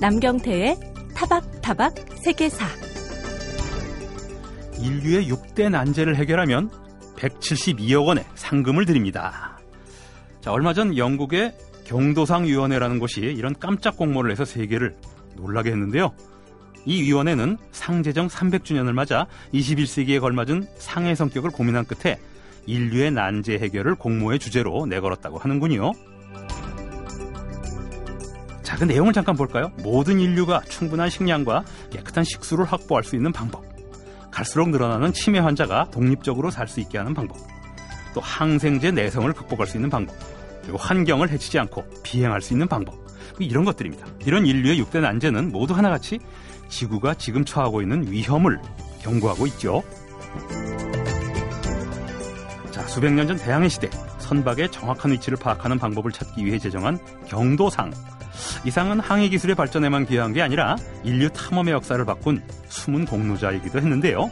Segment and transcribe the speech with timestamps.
[0.00, 0.76] 남경태의
[1.14, 1.94] 타박타박
[2.24, 2.66] 세계사
[4.80, 6.68] 인류의 6대 난제를 해결하면
[7.16, 9.58] 172억 원의 상금을 드립니다.
[10.40, 14.96] 자, 얼마 전 영국의 경도상위원회라는 곳이 이런 깜짝 공모를 해서 세계를
[15.36, 16.12] 놀라게 했는데요.
[16.86, 22.18] 이 위원회는 상제정 300주년을 맞아 21세기에 걸맞은 상해 성격을 고민한 끝에
[22.66, 25.92] 인류의 난제 해결을 공모의 주제로 내걸었다고 하는군요.
[28.74, 29.70] 자, 그 내용을 잠깐 볼까요?
[29.84, 33.62] 모든 인류가 충분한 식량과 깨끗한 식수를 확보할 수 있는 방법.
[34.32, 37.38] 갈수록 늘어나는 치매 환자가 독립적으로 살 수 있게 하는 방법.
[38.14, 40.16] 또 항생제 내성을 극복할 수 있는 방법.
[40.62, 42.96] 그리고 환경을 해치지 않고 비행할 수 있는 방법.
[43.38, 44.08] 이런 것들입니다.
[44.26, 46.18] 이런 인류의 6대 난제는 모두 하나같이
[46.68, 48.58] 지구가 지금 처하고 있는 위험을
[49.02, 49.84] 경고하고 있죠.
[52.72, 56.98] 자, 수백 년 전 대항해 시대 선박의 정확한 위치를 파악하는 방법을 찾기 위해 제정한
[57.28, 57.92] 경도상.
[58.64, 64.30] 이 상은 항해 기술의 발전에만 기여한 게 아니라 인류 탐험의 역사를 바꾼 숨은 공로자이기도 했는데요.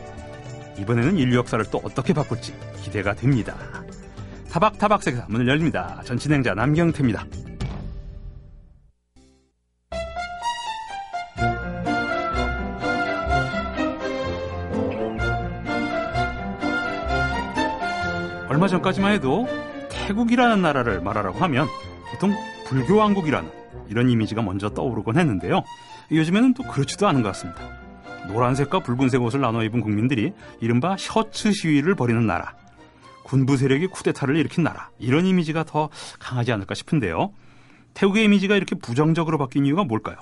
[0.78, 3.56] 이번에는 인류 역사를 또 어떻게 바꿀지 기대가 됩니다.
[4.50, 6.00] 타박타박 세계사 문을 열립니다.
[6.04, 7.24] 전 진행자 남경태입니다.
[18.48, 19.48] 얼마 전까지만 해도
[19.88, 21.66] 태국이라는 나라를 말하라고 하면
[22.10, 22.34] 보통
[22.66, 25.62] 불교 왕국이라는 이런 이미지가 먼저 떠오르곤 했는데요.
[26.10, 27.60] 요즘에는 또 그렇지도 않은 것 같습니다.
[28.28, 32.54] 노란색과 붉은색 옷을 나눠 입은 국민들이 이른바 셔츠 시위를 벌이는 나라,
[33.24, 37.32] 군부 세력이 쿠데타를 일으킨 나라 이런 이미지가 더 강하지 않을까 싶은데요.
[37.94, 40.16] 태국의 이미지가 이렇게 부정적으로 바뀐 이유가 뭘까요?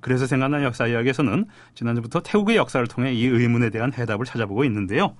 [0.00, 5.16] 그래서 생각난 역사 이야기에서는 지난주부터 태국의 역사를 통해 이 의문에 대한 해답을 찾아보고 있는데요.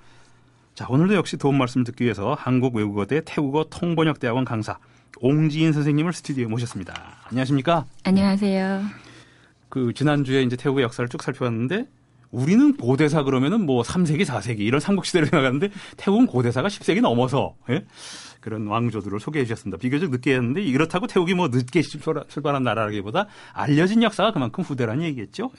[0.75, 4.79] 자, 오늘도 역시 도움 말씀 듣기 위해서 한국 외국어대 태국어 통번역대학원 강사
[5.21, 6.95] 옹지인 선생님을 스튜디오에 모셨습니다.
[7.25, 7.85] 안녕하십니까?
[8.05, 8.83] 안녕하세요.
[9.69, 11.87] 그 지난주에 이제 태국의 역사를 쭉 살펴봤는데
[12.31, 17.85] 우리는 고대사 그러면은 뭐 3세기, 4세기 이런 삼국시대를 생각하는데 태국은 고대사가 10세기 넘어서 예?
[18.41, 19.79] 그런 왕조들을 소개해 주셨습니다.
[19.79, 25.51] 비교적 늦게 했는데 이렇다고 태국이 뭐 늦게 출발한 나라라기보다 알려진 역사가 그만큼 후대라는 얘기겠죠.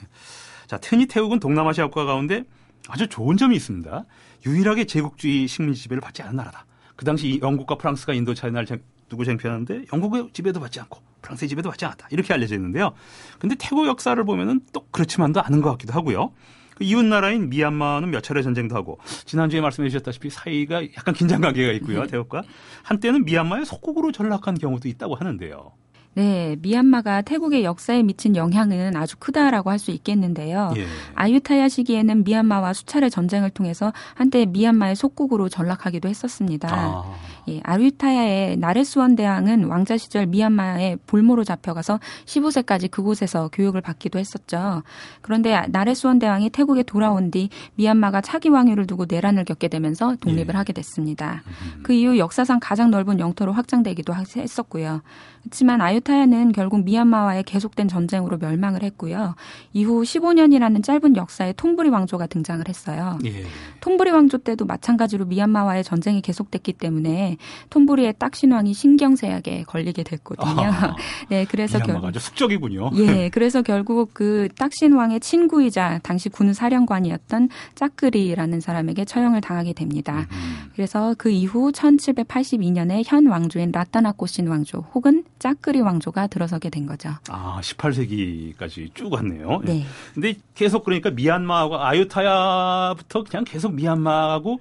[0.66, 2.44] 자, 흔히 태국은 동남아시아 국가 가운데
[2.88, 4.04] 아주 좋은 점이 있습니다.
[4.44, 6.66] 유일하게 제국주의 식민지 지배를 받지 않은 나라다.
[6.96, 8.66] 그 당시 영국과 프랑스가 인도 차이나를
[9.12, 12.08] 두고 쟁취하는데 영국의 지배도 받지 않고 프랑스의 지배도 받지 않았다.
[12.10, 12.92] 이렇게 알려져 있는데요.
[13.38, 16.32] 근데 태국 역사를 보면은 또 그렇지만도 않은 것 같기도 하고요.
[16.74, 21.72] 그 이웃 나라인 미얀마는 몇 차례 전쟁도 하고 지난주에 말씀해 주셨다시피 사이가 약간 긴장 관계가
[21.74, 22.06] 있고요.
[22.06, 22.42] 태국과
[22.82, 25.72] 한때는 미얀마의 속국으로 전락한 경우도 있다고 하는데요.
[26.14, 30.74] 네, 미얀마가 태국의 역사에 미친 영향은 아주 크다라고 할 수 있겠는데요.
[30.76, 30.86] 예.
[31.14, 36.68] 아유타야 시기에는 미얀마와 수차례 전쟁을 통해서 한때 미얀마의 속국으로 전락하기도 했었습니다.
[36.70, 37.16] 아.
[37.48, 44.82] 예, 아유타야의 나레스원 대왕은 왕자 시절 미얀마의 볼모로 잡혀가서 15세까지 그곳에서 교육을 받기도 했었죠.
[45.20, 50.56] 그런데 나레스원 대왕이 태국에 돌아온 뒤 미얀마가 차기 왕위를 두고 내란을 겪게 되면서 독립을 예.
[50.56, 51.42] 하게 됐습니다.
[51.46, 51.82] 음.
[51.82, 55.02] 그 이후 역사상 가장 넓은 영토로 확장되기도 했었고요.
[55.42, 59.34] 그렇지만 아유타야는 결국 미얀마와의 계속된 전쟁으로 멸망을 했고요.
[59.72, 63.18] 이후 15년이라는 짧은 역사에 톰브리 왕조가 등장을 했어요.
[63.24, 63.44] 예.
[63.80, 67.31] 톰브리 왕조 때도 마찬가지로 미얀마와의 전쟁이 계속됐기 때문에
[67.70, 70.62] 톰브리의 딱신왕이 신경쇠약에 걸리게 됐거든요.
[70.62, 70.96] 아,
[71.28, 72.90] 네, 그래서 결국 아주 숙적이군요.
[72.96, 80.26] 예, 그래서 결국 그 딱신왕의 친구이자 당시 군 사령관이었던 짜끄리라는 사람에게 처형을 당하게 됩니다.
[80.30, 80.70] 음.
[80.74, 87.10] 그래서 그 이후 1782년에 현 왕조인 라타나코신 왕조 혹은 짜끄리 왕조가 들어서게 된 거죠.
[87.28, 89.60] 아, 18세기까지 쭉 왔네요.
[89.66, 89.72] 예.
[89.72, 89.86] 네.
[90.14, 94.60] 근데 계속 그러니까 미얀마하고 아유타야부터 그냥 계속 미얀마하고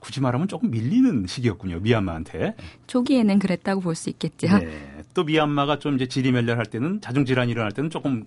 [0.00, 1.80] 굳이 말하면 조금 밀리는 시기였군요.
[1.80, 2.54] 미얀마한테.
[2.86, 4.58] 초기에는 그랬다고 볼 수 있겠죠.
[4.58, 5.02] 네.
[5.14, 8.24] 또 미얀마가 좀 이제 지리멸렬할 때는 자중질환이 일어날 때는 조금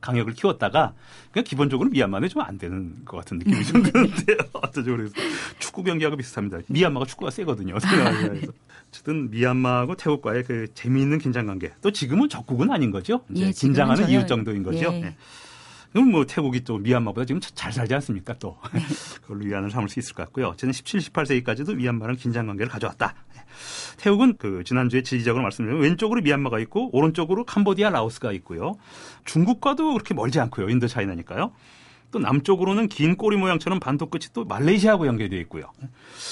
[0.00, 0.92] 강력을 키웠다가
[1.32, 4.36] 그냥 기본적으로 미얀마는 좀 안 되는 것 같은 느낌이 좀 드는데요.
[4.52, 5.14] 어쩌죠 그래서
[5.58, 6.58] 축구 경기하고 비슷합니다.
[6.68, 7.76] 미얀마가 축구가 세거든요.
[8.90, 11.72] 어쨌든 미얀마하고 태국과의 그 재미있는 긴장 관계.
[11.80, 13.24] 또 지금은 적국은 아닌 거죠.
[13.30, 14.92] 이제 예, 긴장하는 이유 정도인 거죠.
[14.92, 15.00] 예.
[15.00, 15.16] 네.
[15.94, 18.34] 그럼 뭐 태국이 또 미얀마보다 지금 잘 살지 않습니까?
[18.40, 18.80] 또 네.
[19.22, 20.48] 그걸로 위안을 삼을 수 있을 것 같고요.
[20.48, 23.14] 어쨌든 17, 18세기까지도 미얀마랑 긴장 관계를 가져왔다.
[23.32, 23.40] 네.
[23.98, 28.74] 태국은 그 지난주에 지리적으로 말씀드린 왼쪽으로 미얀마가 있고 오른쪽으로 캄보디아, 라오스가 있고요.
[29.24, 30.68] 중국과도 그렇게 멀지 않고요.
[30.68, 31.52] 인도 차이나니까요.
[32.10, 35.70] 또 남쪽으로는 긴 꼬리 모양처럼 반도 끝이 또 말레이시아하고 연결되어 있고요.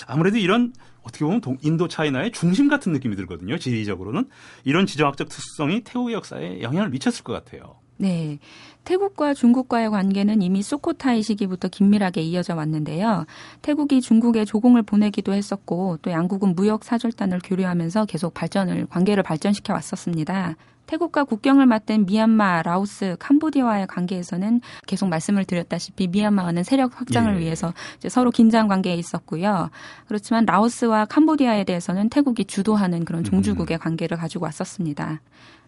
[0.09, 0.73] 아무래도 이런
[1.03, 3.59] 어떻게 보면 동, 인도 차이나의 중심 같은 느낌이 들거든요.
[3.59, 4.29] 지리적으로는
[4.65, 7.77] 이런 지정학적 특수성이 태국의 역사에 영향을 미쳤을 것 같아요.
[8.03, 8.39] 네.
[8.85, 13.27] 태국과 중국과의 관계는 이미 수코타이 시기부터 긴밀하게 이어져 왔는데요.
[13.63, 20.57] 태국이 중국에 조공을 보내기도 했었고 또 양국은 무역 사절단을 교류하면서 계속 발전을 관계를 발전시켜 왔었습니다.
[20.87, 27.39] 태국과 국경을 맞댄 미얀마, 라오스, 캄보디아와의 관계에서는 계속 말씀을 드렸다시피 미얀마와는 세력 확장을 예.
[27.39, 27.73] 위해서
[28.09, 29.71] 서로 긴장 관계에 있었고요.
[30.07, 33.81] 그렇지만 라오스와 캄보디아에 대해서는 태국이 주도하는 그런 종주국의 음.
[33.81, 35.21] 관계를 가지고 왔었습니다.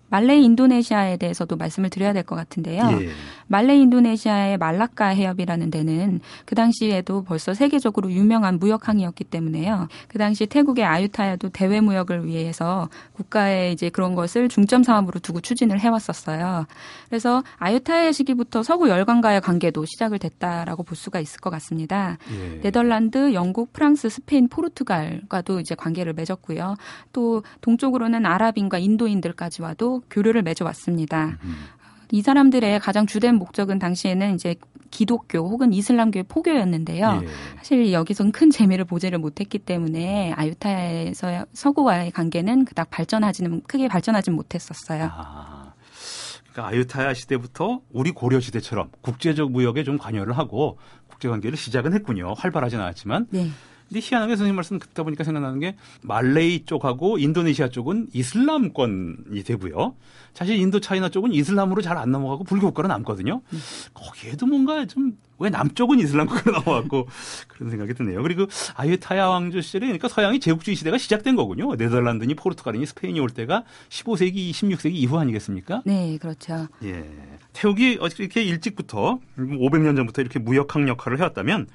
[0.08, 2.88] 말레이 인도네시아에 대해서도 말씀을 드려야 될 것 같은데요.
[3.02, 3.08] 예.
[3.48, 9.88] 말레이 인도네시아의 말라카 해협이라는 데는 그 당시에도 벌써 세계적으로 유명한 무역항이었기 때문에요.
[10.08, 15.80] 그 당시 태국의 아유타야도 대외 무역을 위해서 국가의 이제 그런 것을 중점 사업으로 두고 추진을
[15.80, 16.66] 해왔었어요.
[17.08, 22.16] 그래서 아유타야 시기부터 서구 열강과의 관계도 시작을 됐다라고 볼 수가 있을 것 같습니다.
[22.30, 22.60] 예.
[22.60, 26.76] 네덜란드, 영국, 프랑스, 스페인, 포르투갈과도 이제 관계를 맺었고요.
[27.12, 31.38] 또 동쪽으로는 아랍인과 인도인들까지 와도 교류를 맺어왔습니다.
[32.10, 34.54] 이 사람들의 가장 주된 목적은 당시에는 이제
[34.90, 37.22] 기독교 혹은 이슬람교의 포교였는데요.
[37.24, 37.26] 예.
[37.56, 45.08] 사실 여기선 큰 재미를 보지를 못했기 때문에 아유타야에서 서구와의 관계는 그닥 발전하지는 크게 발전하지는 못했었어요.
[45.12, 45.72] 아,
[46.52, 52.34] 그러니까 아유타야 시대부터 우리 고려 시대처럼 국제적 무역에 좀 관여를 하고 국제 관계를 시작은 했군요.
[52.36, 53.26] 활발하진 않았지만.
[53.30, 53.48] 네.
[53.88, 59.94] 근데 희한하게 선생님 말씀 듣다 보니까 생각나는 게 말레이 쪽하고 인도네시아 쪽은 이슬람권이 되고요.
[60.32, 63.40] 사실 인도 차이나 쪽은 이슬람으로 잘 안 넘어가고 불교 국가로 남거든요.
[63.52, 63.60] 음.
[63.94, 67.08] 거기에도 뭔가 좀 왜 남쪽은 이슬람 국가로 넘어갔고
[67.48, 68.22] 그런 생각이 드네요.
[68.22, 68.46] 그리고
[68.76, 71.74] 아유타야 왕조 시절에 그러니까 서양이 제국주의 시대가 시작된 거군요.
[71.74, 75.82] 네덜란드니 포르투갈이니 스페인이 올 때가 15세기, 16세기 이후 아니겠습니까?
[75.84, 76.68] 네, 그렇죠.
[76.84, 77.04] 예.
[77.52, 81.66] 태국이 이렇게 일찍부터 500년 전부터 이렇게 무역학 역할을 해왔다면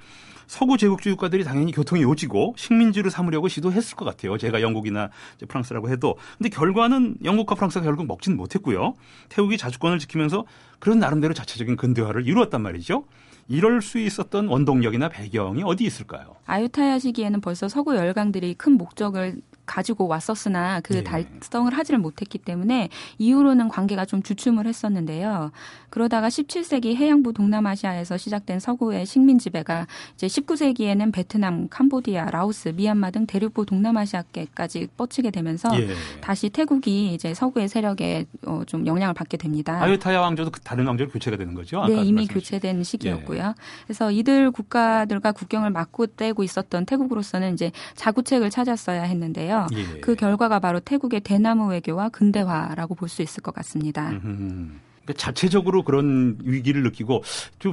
[0.49, 4.35] 서구 제국주의 국가들이 당연히 교통이 요지고 식민지를 삼으려고 시도했을 것 같아요.
[4.35, 5.11] 제가 영국이나
[5.47, 6.17] 프랑스라고 해도.
[6.39, 8.95] 근데 결과는 영국과 프랑스가 결국 먹지는 못했고요.
[9.29, 10.45] 태국이 자주권을 지키면서
[10.79, 13.05] 그런 나름대로 자체적인 근대화를 이루었단 말이죠.
[13.47, 16.35] 이럴 수 있었던 원동력이나 배경이 어디 있을까요?
[16.47, 21.03] 아유타야 시기에는 벌써 서구 열강들이 큰 목적을 가지고 왔었으나 그 네.
[21.03, 22.89] 달성을 하지를 못했기 때문에
[23.19, 25.51] 이후로는 관계가 좀 주춤을 했었는데요.
[25.91, 29.85] 그러다가 17세기 해양부 동남아시아에서 시작된 서구의 식민 지배가
[30.15, 35.89] 이제 19세기에는 베트남, 캄보디아, 라오스, 미얀마 등 대륙부 동남아시아계까지 뻗치게 되면서 예.
[36.19, 39.83] 다시 태국이 이제 서구의 세력에 어, 좀 영향을 받게 됩니다.
[39.83, 41.85] 아유타야 왕조도 그 다른 왕조로 교체가 되는 거죠?
[41.85, 43.43] 네, 이미 교체된 시기였고요.
[43.43, 43.53] 예.
[43.85, 49.58] 그래서 이들 국가들과 국경을 맞고 떼고 있었던 태국으로서는 이제 자구책을 찾았어야 했는데요.
[49.73, 49.99] 예.
[49.99, 54.09] 그 결과가 바로 태국의 대나무 외교와 근대화라고 볼 수 있을 것 같습니다.
[54.09, 57.23] 그러니까 자체적으로 그런 위기를 느끼고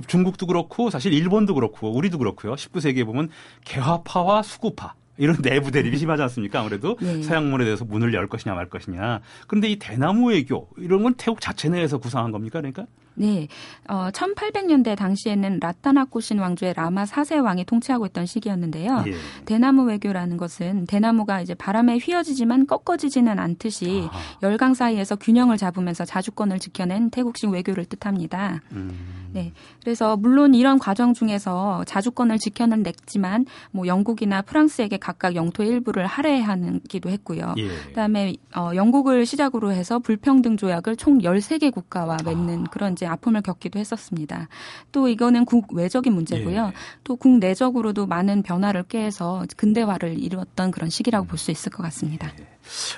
[0.06, 2.54] 중국도 그렇고 사실 일본도 그렇고 우리도 그렇고요.
[2.54, 3.28] 19세기에 보면
[3.64, 6.60] 개화파와 수구파 이런 내부 대립이 심하지 않습니까?
[6.60, 7.22] 아무래도 네.
[7.22, 9.20] 서양문에 대해서 문을 열 것이냐 말 것이냐.
[9.46, 12.60] 그런데 이 대나무 외교 이런 건 태국 자체 내에서 구상한 겁니까?
[12.60, 12.86] 그러니까?
[13.16, 13.48] 네.
[13.88, 19.04] 어, 1800년대 당시에는 라타나코신 왕조의 라마 4세 왕이 통치하고 있던 시기였는데요.
[19.06, 19.14] 예.
[19.44, 24.20] 대나무 외교라는 것은 대나무가 이제 바람에 휘어지지만 꺾어지지는 않듯이 아하.
[24.42, 28.60] 열강 사이에서 균형을 잡으면서 자주권을 지켜낸 태국식 외교를 뜻합니다.
[28.72, 29.26] 음.
[29.32, 29.52] 네.
[29.82, 37.10] 그래서 물론 이런 과정 중에서 자주권을 지켜는 냈지만 뭐 영국이나 프랑스에게 각각 영토 일부를 할애하기도
[37.10, 37.54] 했고요.
[37.58, 37.68] 예.
[37.88, 42.70] 그다음에 어, 영국을 시작으로 해서 불평등 조약을 총 13개 국가와 맺는 아.
[42.70, 44.48] 그런 이제 아픔을 겪기도 했었습니다.
[44.92, 46.66] 또 이거는 국 외적인 문제고요.
[46.68, 46.72] 예.
[47.04, 52.32] 또 국내적으로도 많은 변화를 꾀해서 근대화를 이루었던 그런 시기라고 볼 수 있을 것 같습니다.
[52.40, 52.46] 예.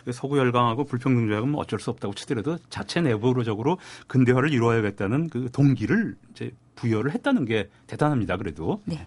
[0.04, 5.50] 그 서구 열강하고 불평등 조약은 뭐 어쩔 수 없다고 치더라도 자체 내부적으로 근대화를 이루어야겠다는 그
[5.52, 8.36] 동기를 이제 부여를 했다는 게 대단합니다.
[8.36, 8.80] 그래도.
[8.84, 9.06] 네.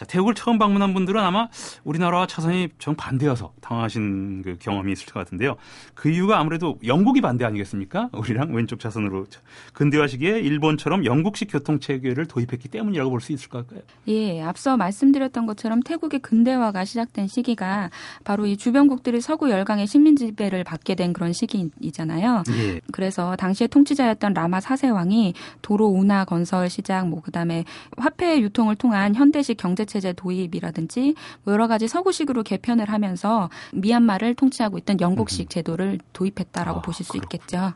[0.00, 1.48] 자, 태국을 처음 방문한 분들은 아마
[1.84, 5.56] 우리나라와 차선이 정반대여서 당황하신 그 경험이 있을 것 같은데요.
[5.92, 8.08] 그 이유가 아무래도 영국이 반대 아니겠습니까?
[8.14, 9.26] 우리랑 왼쪽 차선으로
[9.74, 13.82] 근대화 시기에 일본처럼 영국식 교통 체계를 도입했기 때문이라고 볼 수 있을 것 같아요.
[14.08, 17.90] 예, 앞서 말씀드렸던 것처럼 태국의 근대화가 시작된 시기가
[18.24, 22.44] 바로 이 주변국들이 서구 열강의 식민 지배를 받게 된 그런 시기이잖아요.
[22.52, 22.80] 예.
[22.90, 27.66] 그래서 당시에 통치자였던 라마 4세 왕이 도로 운하 건설 시작 뭐 그다음에
[27.98, 34.78] 화폐 유통을 통한 현대식 경제 체제 도입이라든지 뭐 여러 가지 서구식으로 개편을 하면서 미얀마를 통치하고
[34.78, 35.48] 있던 영국식 음.
[35.48, 37.28] 제도를 도입했다라고 아, 보실 수 그렇구나.
[37.34, 37.72] 있겠죠.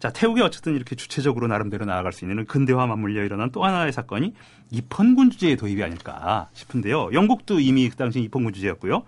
[0.00, 4.34] 자, 태국이 어쨌든 이렇게 주체적으로 나름대로 나아갈 수 있는 근대화 맞물려 일어난 또 하나의 사건이
[4.70, 7.10] 입헌군 주제의 도입이 아닐까 싶은데요.
[7.12, 9.02] 영국도 이미 그 당시 입헌군 주제였고요.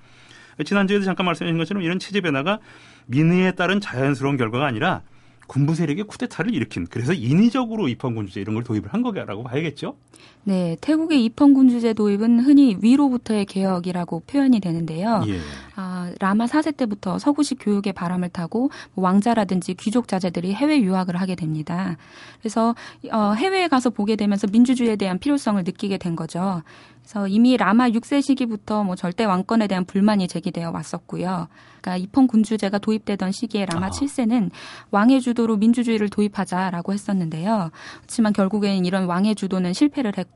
[0.65, 2.59] 지난주에도 잠깐 말씀하신 것처럼 이런 체제 변화가
[3.07, 5.03] 민의에 따른 자연스러운 결과가 아니라
[5.47, 9.97] 군부 세력의 쿠데타를 일으킨 그래서 인위적으로 입헌군 주제 이런 걸 도입을 한 거라고 봐야겠죠?
[10.45, 15.23] 네, 태국의 입헌군 주제 도입은 흔히 위로부터의 개혁이라고 표현이 되는데요.
[15.29, 15.39] 예.
[15.77, 21.17] 아, 어, 라마 4세 때부터 서구식 교육의 바람을 타고 뭐 왕자라든지 귀족 자제들이 해외 유학을
[21.17, 21.97] 하게 됩니다.
[22.41, 22.75] 그래서
[23.13, 26.63] 어, 해외에 가서 보게 되면서 민주주의에 대한 필요성을 느끼게 된 거죠.
[27.03, 31.49] 그래서 이미 라마 6세 시기부터 뭐 절대 왕권에 대한 불만이 제기되어 왔었고요.
[31.81, 33.91] 그러니까 입헌 군주제가 도입되던 시기에 라마 아.
[33.91, 34.51] 7세는
[34.91, 37.71] 왕의 주도로 민주주의를 도입하자라고 했었는데요.
[37.99, 40.30] 그렇지만 결국엔 이런 왕의 주도는 실패를 했고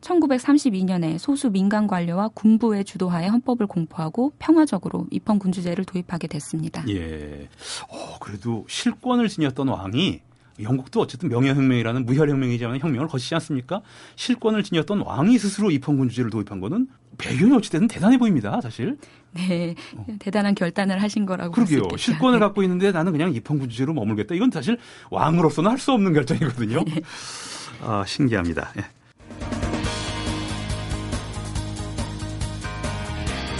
[0.00, 6.84] 1932년에 소수 민간 관료와 군부의 주도하에 헌법을 공포하고 평화적으로 입헌 군주제를 도입하게 됐습니다.
[6.88, 7.48] 예.
[7.88, 10.20] 어, 그래도 실권을 지녔던 왕이
[10.60, 13.80] 영국도 어쨌든 명예혁명이라는 무혈혁명이지만 혁명을 거치지 않습니까?
[14.16, 18.96] 실권을 지녔던 왕이 스스로 입헌군주제를 도입한 거는 배경이 어찌됐든 대단해 보입니다, 사실.
[19.32, 20.06] 네, 어.
[20.18, 21.52] 대단한 결단을 하신 거라고.
[21.52, 21.82] 그러게요.
[21.96, 22.44] 실권을 네.
[22.44, 24.34] 갖고 있는데 나는 그냥 입헌군주제로 머물겠다.
[24.34, 24.78] 이건 사실
[25.10, 26.82] 왕으로서는 할 수 없는 결정이거든요.
[26.84, 27.02] 네.
[27.82, 28.72] 아, 신기합니다.
[28.74, 28.82] 네.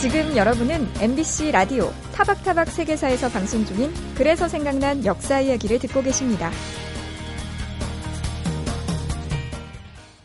[0.01, 6.53] 지금 여러분은 MBC 라디오 타박타박 세계사에서 방송 중인 그래서 생각난 역사 이야기를 듣고 계십니다.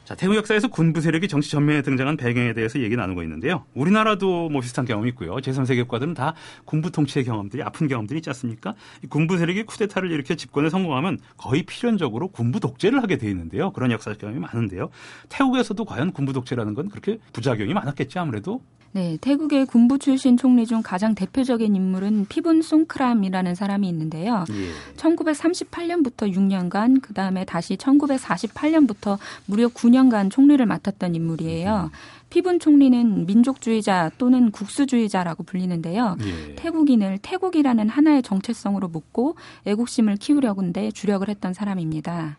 [0.05, 3.65] 자, 태국 역사에서 군부 세력이 정치 전면에 등장한 배경에 대해서 얘기 나누고 있는데요.
[3.73, 5.37] 우리나라도 뭐 비슷한 경험이 있고요.
[5.37, 8.75] 제3세계 국가들은 다 군부 통치의 경험들이 아픈 경험들이 있지 않습니까?
[9.09, 13.71] 군부 세력이 쿠데타를 일으켜 집권에 성공하면 거의 필연적으로 군부 독재를 하게 돼 있는데요.
[13.71, 14.91] 그런 역사 경험이 많은데요.
[15.29, 18.61] 태국에서도 과연 군부 독재라는 건 그렇게 부작용이 많았겠지 아무래도
[18.93, 24.45] 네, 태국의 군부 출신 총리 중 가장 대표적인 인물은 피분 송크람이라는 사람이 있는데요.
[24.51, 24.95] 예.
[24.97, 31.89] 1938년부터 6년간 그 다음에 다시 1948년부터 무려 9년간 총리를 맡았던 인물이에요.
[31.91, 31.97] 음.
[32.29, 36.17] 피분 총리는 민족주의자 또는 국수주의자라고 불리는데요.
[36.21, 36.55] 예.
[36.55, 39.35] 태국인을 태국이라는 하나의 정체성으로 묶고
[39.65, 42.37] 애국심을 키우려는데 주력을 했던 사람입니다.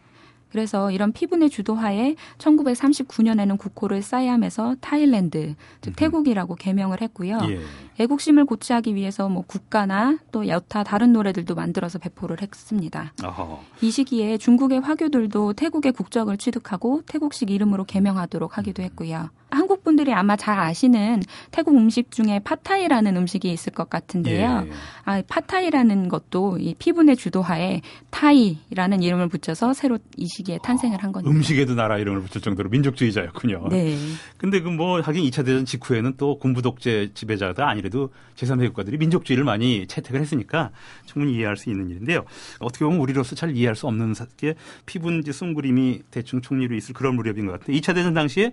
[0.54, 7.38] 그래서 이런 피분의 주도하에 1939년에는 국호를 사이암에서 타일랜드, 즉 태국이라고 개명을 했고요.
[7.48, 7.58] 예.
[7.98, 13.12] 애국심을 고취하기 위해서 뭐 국가나 또 여타 다른 노래들도 만들어서 배포를 했습니다.
[13.24, 13.64] 어허.
[13.80, 19.30] 이 시기에 중국의 화교들도 태국의 국적을 취득하고 태국식 이름으로 개명하도록 하기도 했고요.
[19.54, 24.64] 한국 분들이 아마 잘 아시는 태국 음식 중에 파타이라는 음식이 있을 것 같은데요.
[24.66, 24.70] 예.
[25.04, 27.80] 아, 파타이라는 것도 이 피분의 주도하에
[28.10, 31.34] 타이라는 이름을 붙여서 새로 이 시기에 탄생을 한 겁니다.
[31.34, 33.68] 음식에도 나라 이름을 붙일 정도로 민족주의자였군요.
[33.70, 33.96] 네.
[34.36, 39.44] 근데 그 뭐 하긴 2차 대전 직후에는 또 군부 독재 지배자가 아니래도 제3세계 국가들이 민족주의를
[39.44, 40.70] 많이 채택을 했으니까
[41.06, 42.24] 충분히 이해할 수 있는 일인데요.
[42.58, 44.54] 어떻게 보면 우리로서 잘 이해할 수 없는 게
[44.86, 47.76] 피분 송크람이 대충 총리로 있을 그런 무렵인 것 같아요.
[47.76, 48.52] 2차 대전 당시에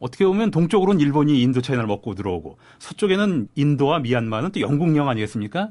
[0.00, 5.68] 어떻게 보면 동쪽으로는 일본이 인도 차이나를 먹고 들어오고 서쪽에는 인도와 미얀마는 또 영국령 아니겠습니까?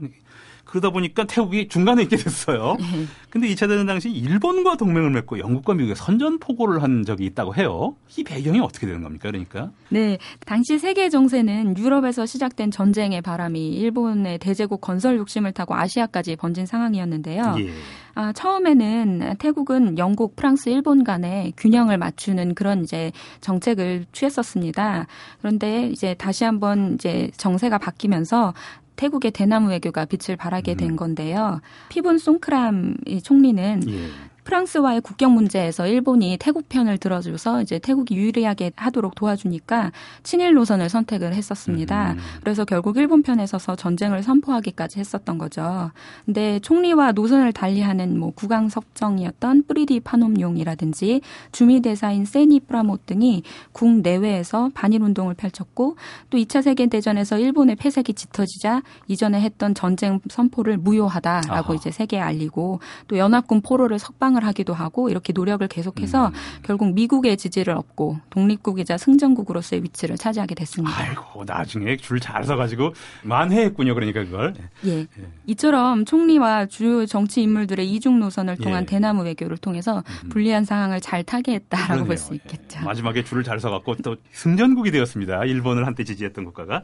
[0.66, 2.78] 그러다 보니까 태국이 중간에 있게 됐어요.
[2.80, 3.06] 네.
[3.30, 7.96] 근데 2차 대전 당시 일본과 동맹을 맺고 영국과 미국에 선전포고를 한 적이 있다고 해요.
[8.18, 9.30] 이 배경이 어떻게 되는 겁니까?
[9.30, 9.72] 그러니까.
[9.90, 10.18] 네.
[10.46, 17.56] 당시 세계 정세는 유럽에서 시작된 전쟁의 바람이 일본의 대제국 건설 욕심을 타고 아시아까지 번진 상황이었는데요.
[17.60, 17.70] 예.
[18.16, 25.08] 아, 처음에는 태국은 영국, 프랑스, 일본 간에 균형을 맞추는 그런 이제 정책을 취했었습니다.
[25.40, 28.54] 그런데 이제 다시 한번 이제 정세가 바뀌면서
[28.96, 30.96] 태국의 대나무 외교가 빛을 발하게 된 음.
[30.96, 31.62] 건데요.
[31.90, 34.10] 피본 송크람 총리는 예.
[34.44, 39.92] 프랑스와의 국경 문제에서 일본이 태국 편을 들어줘서 이제 태국이 유리하게 하도록 도와주니까
[40.24, 42.14] 친일 노선을 선택을 했었습니다.
[42.14, 42.18] 음.
[42.42, 45.92] 그래서 결국 일본 편에 서서 전쟁을 선포하기까지 했었던 거죠.
[46.26, 51.22] 근데 총리와 노선을 달리하는 뭐 국왕 석정이었던 뿌리디 파놈용이라든지
[51.52, 55.96] 주미 대사인 세니 프라모 등이 국 내외에서 반일 운동을 펼쳤고
[56.30, 61.74] 또 2차 세계 대전에서 일본의 폐색이 짙어지자 이전에 했던 전쟁 선포를 무효하다라고 아하.
[61.76, 66.34] 이제 세계에 알리고 또 연합군 포로를 석방 협상을 하기도 하고 이렇게 노력을 계속해서 음.
[66.64, 70.96] 결국 미국의 지지를 얻고 독립국이자 승전국으로서의 위치를 차지하게 됐습니다.
[70.98, 73.94] 아이고 나중에 줄 잘 서가지고 만회했군요.
[73.96, 74.54] 그러니까 그걸.
[74.86, 75.00] 예.
[75.00, 75.08] 예.
[75.48, 78.86] 이처럼 총리와 주요 정치 인물들의 이중 노선을 통한 예.
[78.86, 80.30] 대나무 외교를 통해서 음.
[80.30, 82.80] 불리한 상황을 잘 타개했다라고 볼 수 있겠죠.
[82.82, 82.86] 예.
[82.86, 85.44] 마지막에 줄을 잘 서갖고 또 승전국이 되었습니다.
[85.44, 86.84] 일본을 한때 지지했던 국가가.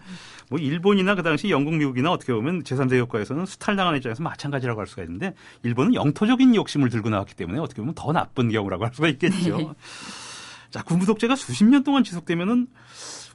[0.50, 5.04] 뭐 일본이나 그 당시 영국, 미국이나 어떻게 보면 제3세 국가에서는 수탈당하는 입장에서 마찬가지라고 할 수가
[5.04, 9.58] 있는데 일본은 영토적인 욕심을 들고 나왔기 때문에 어떻게 보면 더 나쁜 경우라고 할 수가 있겠죠.
[9.58, 9.70] 네.
[10.70, 12.68] 자, 군부 독재가 수십 년 동안 지속되면은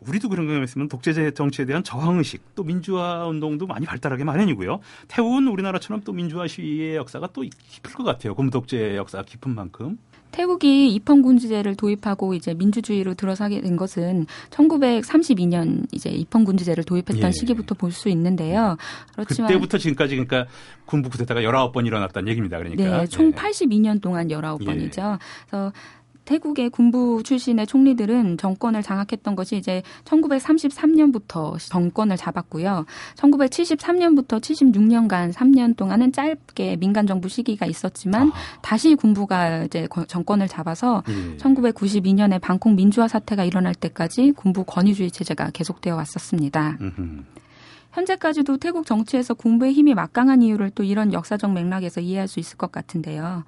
[0.06, 4.80] 우리도 그런 경험이 있으면 독재 정치에 대한 저항 의식 또 민주화 운동도 많이 발달하게 마련이고요.
[5.08, 8.34] 태국은 우리나라처럼 또 민주화 시위의 역사가 또 깊을 것 같아요.
[8.34, 9.98] 군부 독재 역사가 깊은 만큼.
[10.34, 17.30] 태국이 입헌군주제를 도입하고 이제 민주주의로 들어서게 된 것은 1932년 이제 입헌군주제를 도입했던 예.
[17.30, 18.76] 시기부터 볼 수 있는데요.
[19.12, 20.46] 그렇지만 그때부터 지금까지 그러니까
[20.86, 22.58] 군부 쿠데타가 19번 일어났다는 얘기입니다.
[22.58, 22.98] 그러니까.
[22.98, 23.30] 네, 총 예.
[23.30, 25.14] 82년 동안 19번이죠.
[25.14, 25.18] 예.
[25.46, 25.72] 그래서
[26.24, 32.86] 태국의 군부 출신의 총리들은 정권을 장악했던 것이 이제 1933년부터 정권을 잡았고요.
[33.16, 38.32] 1973년부터 76년간 3년 동안은 짧게 민간 정부 시기가 있었지만 아.
[38.62, 41.36] 다시 군부가 이제 정권을 잡아서 예.
[41.36, 46.78] 1992년에 방콕 민주화 사태가 일어날 때까지 군부 권위주의 체제가 계속되어 왔었습니다.
[46.80, 47.24] 음흠.
[47.94, 52.72] 현재까지도 태국 정치에서 군부의 힘이 막강한 이유를 또 이런 역사적 맥락에서 이해할 수 있을 것
[52.72, 53.44] 같은데요.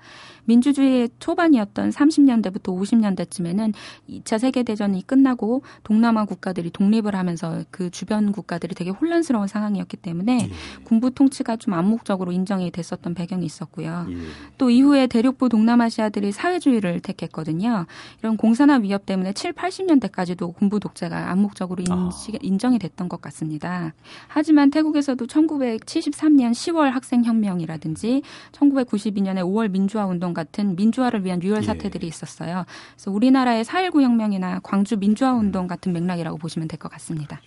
[0.47, 3.73] 민주주의의 초반이었던 30년대부터 50년대쯤에는
[4.09, 10.85] 2차 세계대전이 끝나고 동남아 국가들이 독립을 하면서 그 주변 국가들이 되게 혼란스러운 상황이었기 때문에 예.
[10.85, 14.07] 군부 통치가 좀 암묵적으로 인정이 됐었던 배경이 있었고요.
[14.11, 14.17] 예.
[14.59, 17.87] 또 이후에 대륙부 동남아시아들이 사회주의를 택했거든요.
[18.21, 22.38] 이런 공산화 위협 때문에 7, 80년대까지도 군부 독재가 암묵적으로 인식, 아.
[22.41, 23.95] 인정이 됐던 것 같습니다.
[24.29, 28.23] 하지만 태국에서도 1973년 10월 학생혁명이라든지
[28.53, 31.66] 1992년에 5월 민주화 운동 같은 민주화를 위한 유혈 예.
[31.66, 32.64] 사태들이 있었어요.
[32.95, 37.40] 그래서 우리나라의 4.19 혁명이나 광주 민주화 운동 같은 맥락이라고 보시면 될 것 같습니다.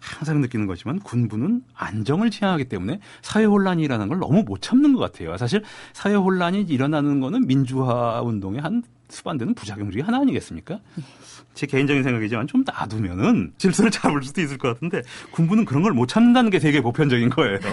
[0.00, 4.98] 항상 느끼는 거지만 군부는 안정을 지향하기 때문에 사회 혼란이 일어나는 걸 너무 못 참는 것
[5.00, 5.36] 같아요.
[5.38, 10.78] 사실 사회 혼란이 일어나는 거는 민주화 운동의 한 수반되는 부작용 중에 하나 아니겠습니까?
[11.54, 11.56] 예.
[11.56, 16.08] 제 개인적인 생각이지만 좀 놔두면은 질서를 잡을 수도 있을 것 같은데 군부는 그런 걸 못
[16.08, 17.58] 참는다는 게 되게 보편적인 거예요.
[17.62, 17.68] 네.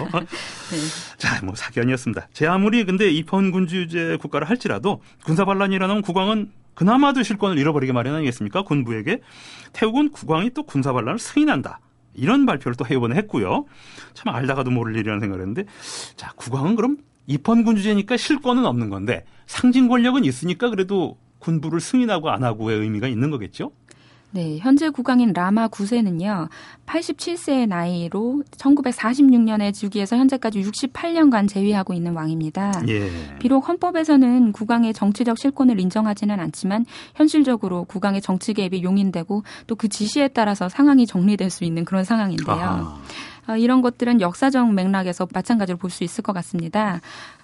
[1.18, 2.28] 자, 뭐 사견이었습니다.
[2.32, 8.14] 제 아무리 근데 입헌 군주제 국가를 할지라도 군사 반란이 일어나면 국왕은 그나마도 실권을 잃어버리게 마련
[8.14, 8.62] 아니겠습니까?
[8.62, 9.20] 군부에게
[9.72, 11.80] 태국은 국왕이 또 군사 반란을 승인한다.
[12.14, 13.64] 이런 발표를 또 해오번에 했고요.
[14.14, 15.64] 참 알다가도 모를 일이라는 생각을 했는데
[16.16, 22.44] 자, 국왕은 그럼 입헌 군주제니까 실권은 없는 건데 상징 권력은 있으니까 그래도 군부를 승인하고 안
[22.44, 23.72] 하고의 의미가 있는 거겠죠?
[24.34, 26.48] 네, 현재 국왕인 라마 9세는요,
[26.86, 32.72] 87세의 나이로 1946년에 즉위해서 현재까지 68년간 재위하고 있는 왕입니다.
[32.88, 33.10] 예.
[33.40, 40.28] 비록 헌법에서는 국왕의 정치적 실권을 인정하지는 않지만 현실적으로 국왕의 정치 개입이 용인되고 또 그 지시에
[40.28, 42.56] 따라서 상황이 정리될 수 있는 그런 상황인데요.
[42.56, 43.02] 아하.
[43.48, 47.00] 어, 이런 것들은 역사적 맥락에서 마찬가지로 볼 수 있을 것 같습니다.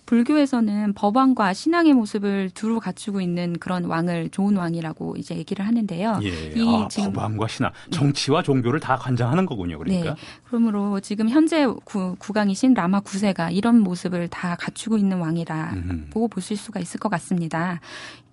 [0.06, 6.20] 불교에서는 법왕과 신앙의 모습을 두루 갖추고 있는 그런 왕을 좋은 왕이라고 이제 얘기를 하는데요.
[6.22, 6.52] 예.
[6.56, 9.78] 이 아, 지금 법왕과 신앙, 정치와 종교를 다 관장하는 거군요.
[9.78, 10.14] 그러니까.
[10.14, 10.20] 네.
[10.44, 16.80] 그러므로 지금 현재 구, 국왕이신 라마 9세가 이런 모습을 다 갖추고 있는 왕이라고 보실 수가
[16.80, 17.80] 있을 것 같습니다.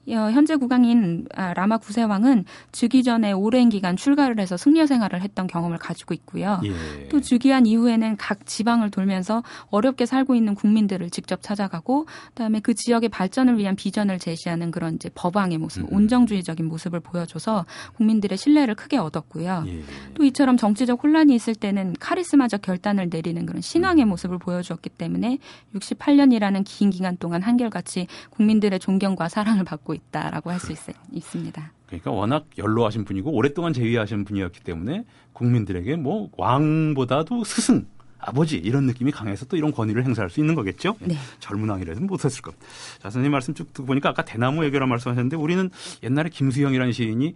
[0.09, 5.47] 어, 현재 국왕인 아, 라마 구세왕은 즉위 전에 오랜 기간 출가를 해서 승려 생활을 했던
[5.47, 6.61] 경험을 가지고 있고요.
[6.63, 7.07] 예.
[7.09, 13.09] 또 즉위한 이후에는 각 지방을 돌면서 어렵게 살고 있는 국민들을 직접 찾아가고 그다음에 그 지역의
[13.09, 15.87] 발전을 위한 비전을 제시하는 그런 이제 법왕의 모습, 음.
[15.93, 17.65] 온정주의적인 모습을 보여줘서
[17.95, 19.63] 국민들의 신뢰를 크게 얻었고요.
[19.67, 19.83] 예.
[20.13, 24.09] 또 이처럼 정치적 혼란이 있을 때는 카리스마적 결단을 내리는 그런 신왕의 음.
[24.09, 25.39] 모습을 보여주었기 때문에
[25.73, 30.73] 68년이라는 긴 기간 동안 한결같이 국민들의 존경과 사랑을 받고 있다라고 할 수
[31.11, 31.71] 있습니다.
[31.87, 37.85] 그러니까 워낙 연로하신 분이고 오랫동안 재위하신 분이었기 때문에 국민들에게 뭐 왕보다도 스승
[38.17, 40.95] 아버지 이런 느낌이 강해서 또 이런 권위를 행사할 수 있는 거겠죠.
[41.01, 41.15] 네.
[41.39, 42.55] 젊은 왕이라도 못했을 것.
[42.99, 45.69] 자 선생님 말씀 쭉 듣고 보니까 아까 대나무 얘기라 말씀하셨는데 우리는
[46.01, 47.35] 옛날에 김수영이라는 시인이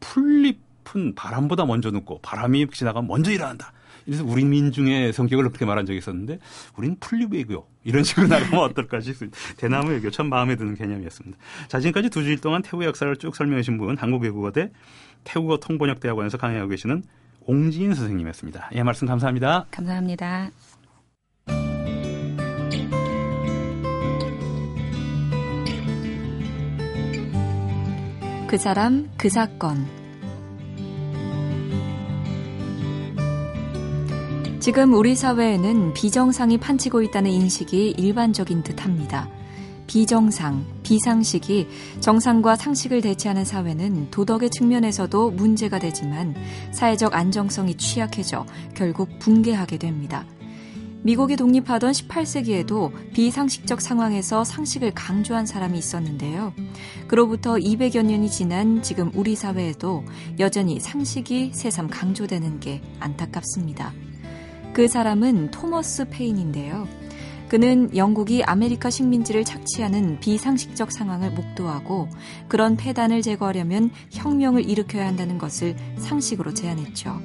[0.00, 3.72] 풀잎은 바람보다 먼저 눕고 바람이 지나가면 먼저 일어난다.
[4.04, 6.38] 그래서 우리 민중의 성격을 그렇게 말한 적이 있었는데
[6.76, 9.38] 우리는 풀립 외교 이런 식으로 나가면 어떨까 싶습니다.
[9.56, 11.38] 대나무 외교 참 마음에 드는 개념이었습니다.
[11.68, 14.70] 자 지금까지 두 주일 동안 태국의 역사를 쭉 설명해 주신 분 한국외국어대
[15.24, 17.02] 태국어 통번역대학원에서 강의하고 계시는
[17.40, 18.70] 옹지인 선생님이었습니다.
[18.74, 19.66] 예 말씀 감사합니다.
[19.70, 20.50] 감사합니다.
[28.48, 29.99] 그 사람 그 사건
[34.60, 39.26] 지금 우리 사회에는 비정상이 판치고 있다는 인식이 일반적인 듯 합니다.
[39.86, 41.66] 비정상, 비상식이
[42.00, 46.34] 정상과 상식을 대체하는 사회는 도덕의 측면에서도 문제가 되지만
[46.72, 48.44] 사회적 안정성이 취약해져
[48.74, 50.26] 결국 붕괴하게 됩니다.
[51.04, 56.52] 미국이 독립하던 18세기에도 비상식적 상황에서 상식을 강조한 사람이 있었는데요.
[57.08, 60.04] 그로부터 200여 년이 지난 지금 우리 사회에도
[60.38, 63.94] 여전히 상식이 새삼 강조되는 게 안타깝습니다.
[64.72, 66.86] 그 사람은 토머스 페인인데요.
[67.48, 72.08] 그는 영국이 아메리카 식민지를 착취하는 비상식적 상황을 목도하고
[72.46, 77.20] 그런 폐단을 제거하려면 혁명을 일으켜야 한다는 것을 상식으로 제안했죠.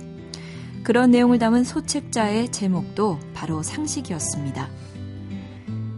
[0.84, 4.68] 그런 내용을 담은 소책자의 제목도 바로 상식이었습니다.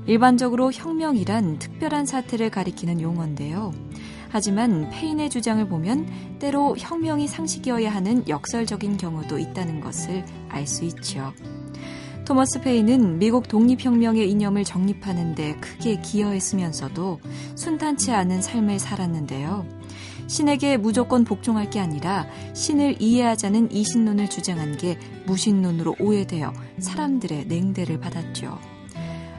[0.07, 3.73] 일반적으로 혁명이란 특별한 사태를 가리키는 용어인데요.
[4.29, 6.07] 하지만 페인의 주장을 보면
[6.39, 11.33] 때로 혁명이 상식이어야 하는 역설적인 경우도 있다는 것을 알 수 있죠.
[12.25, 17.21] 토머스 페인은 미국 독립혁명의 이념을 정립하는 데 크게 기여했으면서도
[17.55, 19.65] 순탄치 않은 삶을 살았는데요.
[20.27, 28.59] 신에게 무조건 복종할 게 아니라 신을 이해하자는 이신론을 주장한 게 무신론으로 오해되어 사람들의 냉대를 받았죠.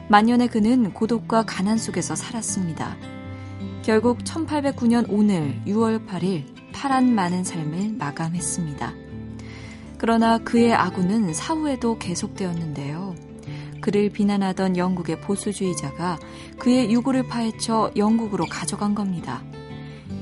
[0.09, 2.97] 만년의 그는 고독과 가난 속에서 살았습니다.
[3.89, 8.93] 결국 1809년 오늘 6월 8일 파란 많은 삶을 마감했습니다.
[9.97, 13.15] 그러나 그의 아군은 사후에도 계속되었는데요.
[13.81, 16.19] 그를 비난하던 영국의 보수주의자가
[16.59, 19.41] 그의 유골을 파헤쳐 영국으로 가져간 겁니다.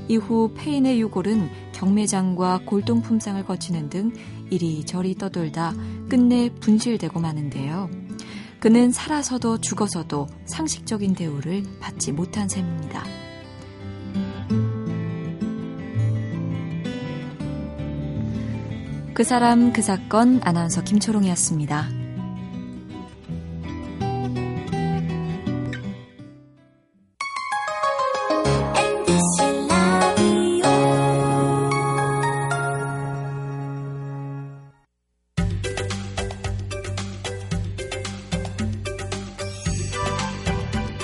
[0.08, 4.12] 이후 페인의 유골은 경매장과 골동품상을 거치는 등
[4.48, 5.74] 이리저리 떠돌다
[6.08, 7.90] 끝내 분실되고 마는데요.
[8.60, 13.27] 그는 살아서도 죽어서도 상식적인 대우를 받지 못한 셈입니다.
[19.18, 21.88] 그 사람 그 사건 아나운서 김초롱이었습니다.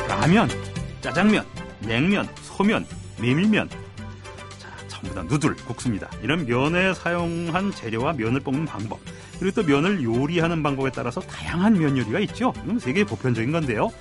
[0.07, 0.49] 라면,
[1.01, 1.45] 짜장면,
[1.81, 2.87] 냉면, 소면,
[3.21, 3.69] 메밀면
[5.05, 6.11] 전부 다 누들, 국수입니다.
[6.23, 8.99] 이런 면에 사용한 재료와 면을 뽑는 방법,
[9.39, 12.53] 그리고 또 면을 요리하는 방법에 따라서 다양한 면 요리가 있죠.
[12.65, 13.93] 이건 세계 보편적인 건데요.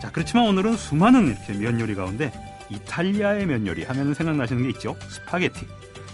[0.00, 2.32] 자, 그렇지만 오늘은 수많은 이렇게 면 요리 가운데
[2.70, 4.96] 이탈리아의 면 요리 하면 생각나시는 게 있죠.
[5.08, 5.66] 스파게티.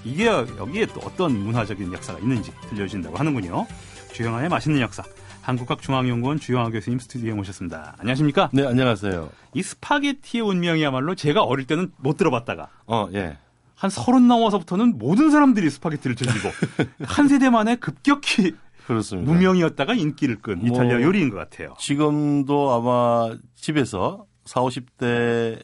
[0.04, 3.66] 이게 여기에 또 어떤 문화적인 역사가 있는지 들려주신다고 하는군요.
[4.12, 5.02] 주영하의 맛있는 역사.
[5.42, 7.96] 한국학중앙연구원 주영하 교수님 스튜디오에 모셨습니다.
[7.98, 8.50] 안녕하십니까?
[8.52, 9.30] 네, 안녕하세요.
[9.54, 13.36] 이 스파게티의 운명이야말로 제가 어릴 때는 못 들어봤다가 어, 예.
[13.80, 16.50] 한 서른 넘어서부터는 모든 사람들이 스파게티를 즐기고
[17.02, 18.52] 한 세대 만에 급격히
[18.86, 19.32] 그렇습니다.
[19.32, 21.74] 무명이었다가 인기를 끈 이탈리아 뭐, 요리인 것 같아요.
[21.78, 25.58] 지금도 아마 집에서 4, 50대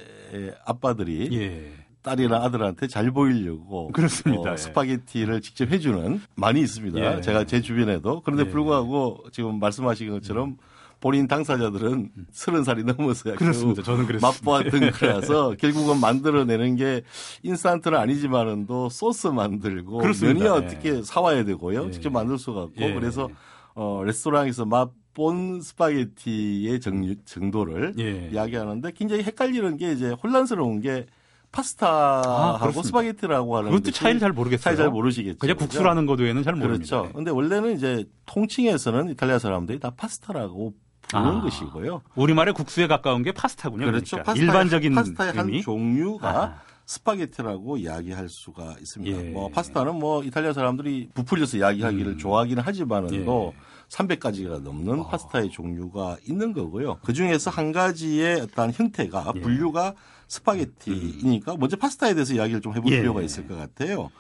[0.65, 1.73] 아빠들이 예.
[2.01, 4.53] 딸이나 아들한테 잘 보이려고 그렇습니다.
[4.53, 7.19] 어, 스파게티를 직접 해주는 많이 있습니다.
[7.19, 7.21] 예.
[7.21, 8.49] 제가 제 주변에도 그런데 예.
[8.49, 10.57] 불구하고 지금 말씀하신 것처럼 음.
[11.07, 13.81] 본인 당사자들은 서른 살이 넘어서야 그렇습니다.
[13.83, 14.27] 저는 그랬습니다.
[14.27, 17.03] 맛보았던 거라서 결국은 만들어내는 게
[17.45, 20.45] 인스턴트는 아니지만은 또 소스 만들고 그렇습니다.
[20.45, 20.67] 면이 예.
[20.67, 21.87] 어떻게 사와야 되고요.
[21.87, 21.91] 예.
[21.93, 22.93] 직접 만들 수가 없고 예.
[22.93, 23.29] 그래서
[23.77, 28.29] 어 레스토랑에서 맛 본 스파게티의 정, 정도를 예.
[28.31, 31.07] 이야기하는데 굉장히 헷갈리는 게 이제 혼란스러운 게
[31.53, 34.63] 파스타하고 아, 스파게티라고 하는 그것도 차이를 잘 모르겠어요.
[34.63, 35.39] 차이 잘 모르시겠죠.
[35.39, 36.99] 그냥 국수라는 것 외에는 잘 모릅니다.
[36.99, 37.15] 그렇죠.
[37.15, 40.75] 근데 원래는 이제 통칭에서는 이탈리아 사람들이 다 파스타라고
[41.09, 42.03] 부르는 아, 것이고요.
[42.15, 43.87] 우리말의 국수에 가까운 게 파스타군요.
[43.87, 44.17] 그렇죠.
[44.17, 44.33] 그러니까.
[44.33, 45.53] 파스타의, 일반적인 파스타의 의미?
[45.55, 46.61] 한 종류가 아.
[46.87, 49.19] 스파게티라고 이야기할 수가 있습니다.
[49.19, 49.31] 예.
[49.31, 52.19] 뭐 파스타는 뭐 이탈리아 사람들이 부풀려서 이야기하기를 음.
[52.19, 53.77] 좋아하기는 하지만은도 예.
[53.89, 55.07] 300가지가 넘는 어.
[55.09, 56.99] 파스타의 종류가 있는 거고요.
[57.03, 59.41] 그 중에서 한 가지의 어떤 형태가 예.
[59.41, 59.95] 분류가
[60.29, 61.59] 스파게티이니까 음.
[61.59, 63.01] 먼저 파스타에 대해서 이야기를 좀 해볼 예.
[63.01, 64.11] 필요가 있을 것 같아요.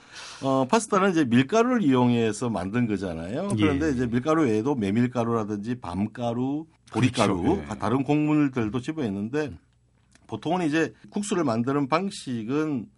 [0.42, 3.49] 어, 파스타는 이제 밀가루를 이용해서 만든 거잖아요.
[3.57, 3.90] 그런데 예.
[3.92, 7.62] 이제 밀가루 외에도 메밀가루라든지 밤가루, 보리가루, 그렇죠.
[7.62, 7.79] 예.
[7.79, 9.53] 다른 곡물들도 집어있는데
[10.27, 12.88] 보통은 이제 국수를 만드는 방식은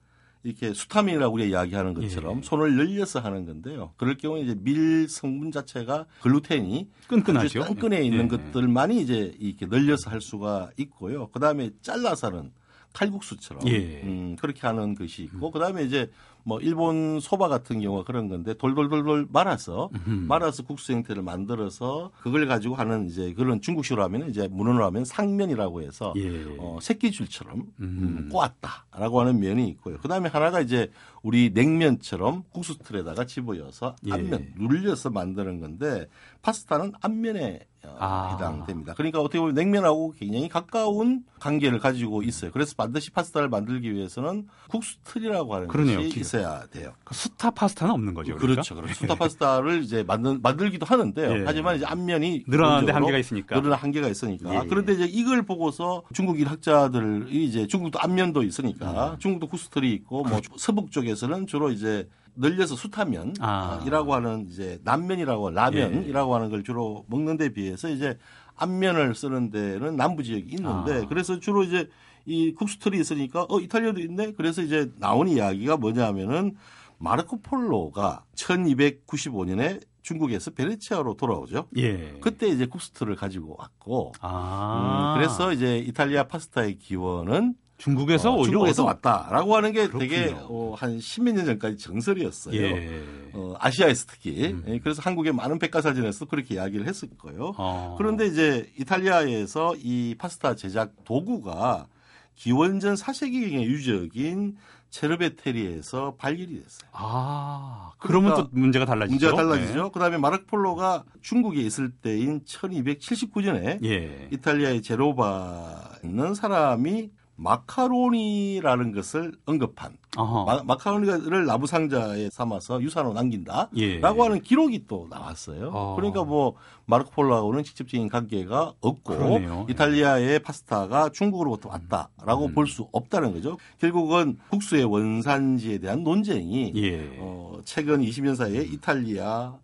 [0.45, 2.43] 이렇게 수타민이라고 우리가 이야기하는 것처럼 예.
[2.43, 3.93] 손을 늘려서 하는 건데요.
[3.97, 7.65] 그럴 경우에 이제 밀 성분 자체가 글루텐이 끈끈하죠.
[7.65, 8.29] 끈끈해 있는 예.
[8.29, 11.29] 것들만이 이제 이렇게 늘려서 할 수가 있고요.
[11.29, 12.53] 그 다음에 잘라서는
[12.93, 14.03] 칼국수처럼 예.
[14.03, 15.53] 음, 그렇게 하는 것이 있고 음.
[15.53, 16.11] 그다음에 이제
[16.49, 20.25] 뭐 일본 소바 같은 경우가 그런 건데 돌돌돌돌 말아서 음.
[20.27, 25.83] 말아서 국수 형태를 만들어서 그걸 가지고 하는 이제 그런 중국식으로 하면 이제 문어로 하면 상면이라고
[25.83, 26.47] 해서 예.
[26.59, 27.67] 어, 새끼줄처럼 음.
[27.81, 29.99] 음, 꼬았다라고 하는 면이 있고요.
[29.99, 30.91] 그다음에 하나가 이제
[31.23, 34.13] 우리 냉면처럼 국수 틀에다가 집어여서 예.
[34.13, 36.07] 앞면 눌려서 만드는 건데
[36.43, 38.33] 파스타는 앞면에 어, 아.
[38.35, 38.93] 해당됩니다.
[38.95, 42.51] 그러니까 어떻게 보면 냉면하고 굉장히 가까운 관계를 가지고 있어요.
[42.51, 45.99] 그래서 반드시 파스타를 만들기 위해서는 국수 틀이라고 하는 그러네요.
[45.99, 46.93] 것이 있어야 돼요.
[47.05, 48.35] 그 수타 파스타는 없는 거죠.
[48.37, 48.63] 그러니까?
[48.63, 48.75] 그렇죠.
[48.75, 48.95] 그렇죠.
[48.95, 51.39] 수타 파스타를 이제 만든 만들기도 하는데요.
[51.41, 51.45] 예.
[51.47, 53.57] 하지만 이제 앞면이 늘어나는데 한계가 있으니까.
[53.57, 54.55] 늘어난 한계가 있으니까.
[54.55, 54.69] 예.
[54.69, 59.19] 그런데 이제 이걸 보고서 중국 일학자들이 이제 중국도 앞면도 있으니까 음.
[59.21, 60.53] 중국도 국수 틀이 있고 뭐 그렇죠.
[60.57, 64.17] 서북 쪽에 서는 주로 이제 늘려서 수타면이라고 아.
[64.17, 66.35] 하는 이제 남면이라고 라면이라고 예.
[66.35, 68.17] 하는 걸 주로 먹는 데 비해서 이제
[68.57, 71.07] 앞면을 쓰는 데는 남부 지역이 있는데 아.
[71.09, 71.89] 그래서 주로 이제
[72.27, 74.33] 이 국수틀이 있으니까 어 이탈리아도 있네.
[74.33, 76.57] 그래서 이제 나온 이야기가 뭐냐면은
[76.99, 81.69] 마르코 폴로가 1295년에 중국에서 베네치아로 돌아오죠.
[81.77, 82.19] 예.
[82.21, 85.15] 그때 이제 국수틀을 가지고 왔고, 아.
[85.15, 90.01] 음, 그래서 이제 이탈리아 파스타의 기원은 중국에서 어, 중국에서 왔다라고 하는 게 그렇군요.
[90.01, 92.61] 되게 어, 한 십몇 년 전까지 정설이었어요.
[92.61, 93.05] 예.
[93.33, 94.49] 어, 아시아에서 특히.
[94.53, 94.65] 음.
[94.67, 97.55] 예, 그래서 한국의 많은 백과사전에서 그렇게 이야기를 했을 거예요.
[97.57, 97.95] 어.
[97.97, 101.87] 그런데 이제 이탈리아에서 이 파스타 제작 도구가
[102.35, 104.57] 기원전 4세기경의 유적인
[104.91, 106.89] 체르베테리에서 발견이 됐어요.
[106.93, 109.13] 아, 그러면 그러니까 또 문제가 달라지죠.
[109.13, 109.83] 문제가 달라지죠.
[109.85, 109.91] 네.
[109.93, 114.29] 그다음에 마르크 폴로가 중국에 있을 때인 1279년에 예.
[114.33, 124.01] 이탈리아의 제로바 있는 사람이 마카로니라는 것을 언급한 마, 마카로니를 나부 상자에 삼아서 유산으로 남긴다라고 예.
[124.01, 125.71] 하는 기록이 또 나왔어요.
[125.73, 125.97] 어.
[125.97, 126.55] 그러니까 뭐
[126.87, 129.67] 마르코 폴로하고는 직접적인 관계가 없고 그러네요.
[129.69, 132.55] 이탈리아의 파스타가 중국으로부터 왔다라고 음.
[132.55, 133.59] 볼수 없다는 거죠.
[133.79, 137.17] 결국은 국수의 원산지에 대한 논쟁이 예.
[137.19, 139.55] 어, 최근 20년 사이에 이탈리아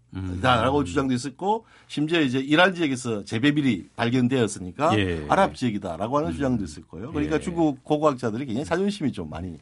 [0.42, 0.84] 다라고 음.
[0.84, 5.26] 주장도 있었고 심지어 이제 이란 지역에서 재배밀이 발견되었으니까 예.
[5.28, 6.32] 아랍 지역이다라고 하는 음.
[6.32, 7.10] 주장도 있을 거예요.
[7.10, 7.40] 그러니까 예.
[7.40, 9.58] 중국 고고학자들이 굉장히 자존심이 좀 많이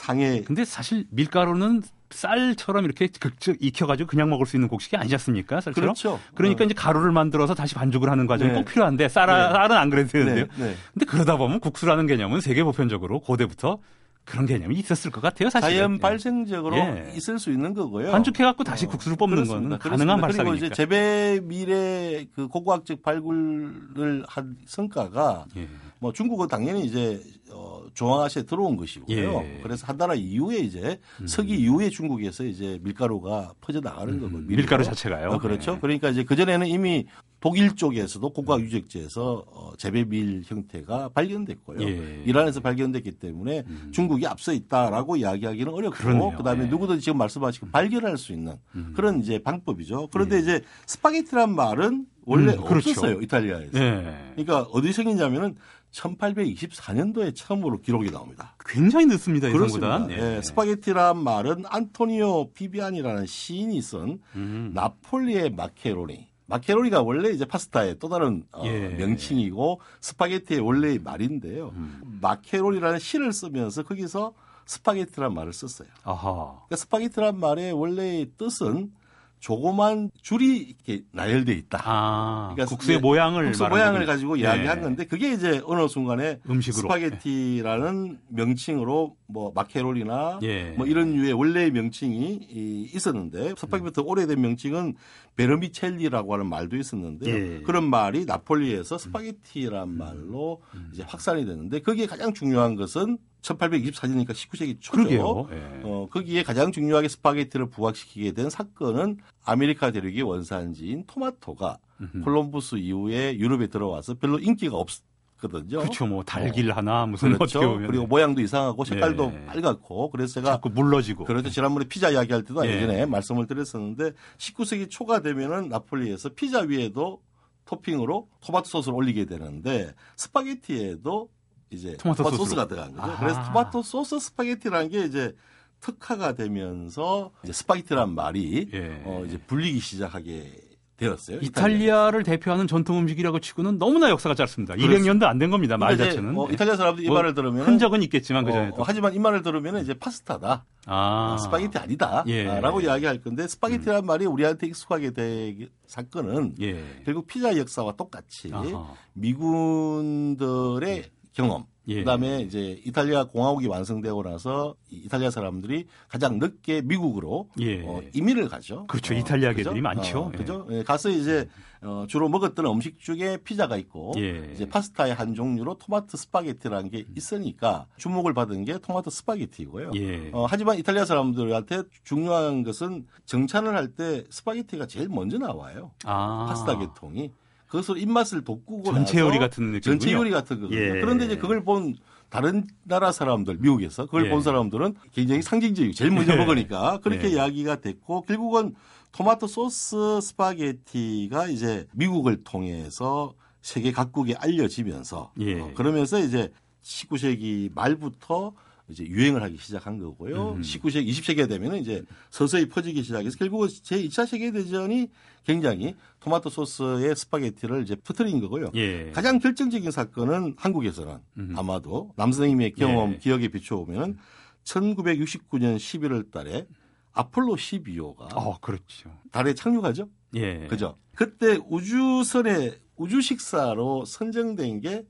[0.00, 0.42] 상해.
[0.42, 5.60] 근데 사실 밀가루는 쌀처럼 이렇게 극적 익혀가지고 그냥 먹을 수 있는 곡식이 아니지 않습니까?
[5.60, 5.94] 쌀처럼.
[5.94, 6.18] 그렇죠.
[6.34, 6.66] 그러니까 어.
[6.66, 8.56] 이제 가루를 만들어서 다시 반죽을 하는 과정이 네.
[8.58, 9.32] 꼭 필요한데 쌀, 네.
[9.32, 10.46] 쌀은 안 그래도 되는데요.
[10.56, 10.66] 네.
[10.66, 10.74] 네.
[10.92, 13.78] 근데 그러다 보면 국수라는 개념은 세계 보편적으로 고대부터
[14.24, 15.70] 그런 개념이 있었을 것 같아요, 사실.
[15.70, 15.98] 자연 예.
[15.98, 17.12] 발생적으로 예.
[17.16, 18.12] 있을 수 있는 거고요.
[18.12, 19.78] 반죽해갖고 다시 어, 국수를 뽑는 그렇습니다.
[19.78, 20.50] 거는 가능한 발상이니까.
[20.50, 25.68] 그리고 이제 재배 밀의 그 고고학적 발굴을 한 성과가 예.
[26.00, 29.16] 뭐 중국은 당연히 이제 어, 중앙아시아에 들어온 것이고요.
[29.16, 29.60] 예.
[29.62, 31.26] 그래서 한나라 이후에 이제 음.
[31.26, 34.20] 서기 이후에 중국에서 이제 밀가루가 퍼져 나가는 음.
[34.20, 34.46] 거거든요.
[34.46, 35.28] 밀가루 자체가요.
[35.28, 35.72] 어, 그렇죠.
[35.72, 35.78] 예.
[35.78, 37.06] 그러니까 이제 그 전에는 이미
[37.40, 41.82] 독일 쪽에서도 고가 유적지에서 어, 재배밀 형태가 발견됐고요.
[41.82, 42.22] 예.
[42.24, 43.90] 이란에서 발견됐기 때문에 음.
[43.92, 46.36] 중국이 앞서 있다라고 이야기하기는 어렵고 그러네요.
[46.36, 46.68] 그다음에 예.
[46.68, 48.94] 누구든지 지금 말씀하신 발견할 수 있는 음.
[48.96, 50.08] 그런 이제 방법이죠.
[50.12, 50.40] 그런데 예.
[50.40, 52.90] 이제 스파게티란 말은 원래 음, 그렇죠.
[52.90, 53.78] 없었어요 이탈리아에서.
[53.78, 54.32] 예.
[54.36, 55.56] 그러니까 어디 생긴냐면은
[55.92, 58.54] 1824년도에 처음으로 기록이 나옵니다.
[58.64, 59.50] 굉장히 늦습니다.
[59.50, 60.06] 그렇습니다.
[60.10, 60.36] 예.
[60.36, 60.42] 예.
[60.42, 64.70] 스파게티란 말은 안토니오 비비안이라는 시인이 쓴 음.
[64.74, 68.88] 나폴리의 마케로니 마케로니가 원래 이제 파스타의 또 다른 어, 예.
[68.88, 71.72] 명칭이고 스파게티의 원래의 말인데요.
[71.74, 72.18] 음.
[72.20, 74.32] 마케로니라는 시를 쓰면서 거기서
[74.66, 75.88] 스파게티란 말을 썼어요.
[76.04, 76.52] 아하.
[76.66, 78.92] 그러니까 스파게티란 말의 원래의 뜻은
[79.40, 81.80] 조그만 줄이 이렇게 나열돼 있다.
[81.84, 84.42] 아, 그러니까 국수의 모양을 국수 모양을 가지고 예.
[84.42, 90.70] 이야기한 건데 그게 이제 어느 순간에 음식으로 스파게티라는 명칭으로 뭐 마케로니나 예.
[90.70, 92.48] 뭐 이런 류의 원래의 명칭이
[92.92, 94.94] 있었는데 스파게티부터 오래된 명칭은
[95.36, 97.62] 베르미첼리라고 하는 말도 있었는데 예.
[97.62, 99.98] 그런 말이 나폴리에서 스파게티란 음.
[99.98, 100.90] 말로 음.
[100.92, 105.48] 이제 확산이 됐는데 거기에 가장 중요한 것은 1824년이니까 19세기 초죠.
[105.52, 105.80] 예.
[105.84, 111.78] 어, 거기에 가장 중요하게 스파게티를 부각시키게 된 사건은 아메리카 대륙의 원산지인 토마토가.
[112.24, 115.80] 콜럼부스 이후에 유럽에 들어와서 별로 인기가 없거든요.
[115.80, 116.06] 그렇죠.
[116.06, 116.74] 뭐 달길 어.
[116.74, 117.78] 하나 무슨 그렇죠.
[117.78, 119.46] 그리고 모양도 이상하고 색깔도 예.
[119.46, 121.50] 빨갛고 그래서 제가 자꾸 물러지고 그렇죠.
[121.50, 122.76] 지난번에 피자 이야기할 때도 예.
[122.76, 127.20] 예전에 말씀을 드렸었는데 19세기 초가 되면은 나폴리에서 피자 위에도
[127.64, 131.28] 토핑으로 토마토 소스를 올리게 되는데 스파게티에도
[131.70, 133.02] 이제 토마토, 토마토 소스가 들어간 거죠.
[133.02, 133.20] 아하.
[133.20, 135.34] 그래서 토마토 소스 스파게티라는 게 이제
[135.80, 139.02] 특화가 되면서 이제 스파게티란 말이 예.
[139.04, 140.69] 어 이제 불리기 시작하게
[141.00, 141.38] 되었어요.
[141.40, 144.74] 이탈리아를 대표하는 전통 음식이라고 치고는 너무나 역사가 짧습니다.
[144.76, 145.12] 그렇습니다.
[145.12, 145.76] 200년도 안 된 겁니다.
[145.76, 146.34] 말 자체는.
[146.34, 148.76] 뭐 이탈리아 사람들이 이 말을 들으면 흔적은 있겠지만 그 전에도.
[148.76, 150.64] 어, 하지만 이 말을 들으면 이제 파스타다.
[150.86, 151.36] 아.
[151.42, 152.24] 스파게티 아니다.
[152.26, 152.44] 예.
[152.60, 154.06] 라고 이야기할 건데 스파게티란 음.
[154.06, 156.82] 말이 우리한테 익숙하게 된 사건은 예.
[157.04, 158.94] 결국 피자 역사와 똑같이 아하.
[159.14, 161.04] 미군들의
[161.40, 161.64] 경험.
[161.88, 162.00] 예.
[162.00, 167.82] 그다음에 이제 이탈리아 공화국이 완성되고 나서 이탈리아 사람들이 가장 늦게 미국으로 예.
[167.84, 168.86] 어, 이민을 가죠.
[168.86, 169.14] 그렇죠.
[169.14, 170.20] 어, 이탈리아계들이 많죠.
[170.20, 170.66] 어, 그죠.
[170.70, 170.82] 예.
[170.84, 171.48] 가서 이제
[171.82, 174.50] 어, 주로 먹었던 음식 중에 피자가 있고 예.
[174.52, 179.92] 이제 파스타의 한 종류로 토마토 스파게티라는 게 있으니까 주목을 받은 게 토마토 스파게티고요.
[179.96, 180.30] 예.
[180.32, 185.90] 어, 하지만 이탈리아 사람들한테 중요한 것은 정찬을 할 때 스파게티가 제일 먼저 나와요.
[186.04, 186.46] 아.
[186.48, 187.32] 파스타 계통이.
[187.70, 190.80] 그것으로 입맛을 돋구고 전채 요리 같은 느낌 전채 요리 같은 거거든요.
[190.80, 191.00] 예.
[191.00, 191.94] 그런데 이제 그걸 본
[192.28, 194.30] 다른 나라 사람들 미국에서 그걸 예.
[194.30, 196.36] 본 사람들은 굉장히 상징적이고 제일 먼저 예.
[196.36, 197.32] 먹으니까 그렇게 예.
[197.34, 198.74] 이야기가 됐고 결국은
[199.12, 205.60] 토마토 소스 스파게티가 이제 미국을 통해서 세계 각국에 알려지면서 예.
[205.60, 206.50] 어, 그러면서 이제
[206.82, 208.52] 19세기 말부터
[208.90, 210.52] 이제 유행을 하기 시작한 거고요.
[210.52, 210.60] 음.
[210.60, 215.08] 19세기, 20세기가 되면 이제 서서히 퍼지기 시작해서 결국은 제2차 세계대전이
[215.44, 218.70] 굉장히 토마토 소스의 스파게티를 이제 퍼뜨린 거고요.
[218.74, 219.10] 예.
[219.12, 221.54] 가장 결정적인 사건은 한국에서는 음.
[221.56, 223.18] 아마도 남 선생님의 경험, 예.
[223.18, 224.18] 기억에 비춰보면
[224.64, 226.66] 1969년 11월 달에
[227.12, 229.10] 아폴로 12호가 어, 그렇죠.
[229.32, 230.08] 달에 착륙하죠.
[230.34, 230.66] 예.
[230.68, 230.96] 그죠?
[231.14, 235.06] 그때 우주선의 우주 식사로 선정된 게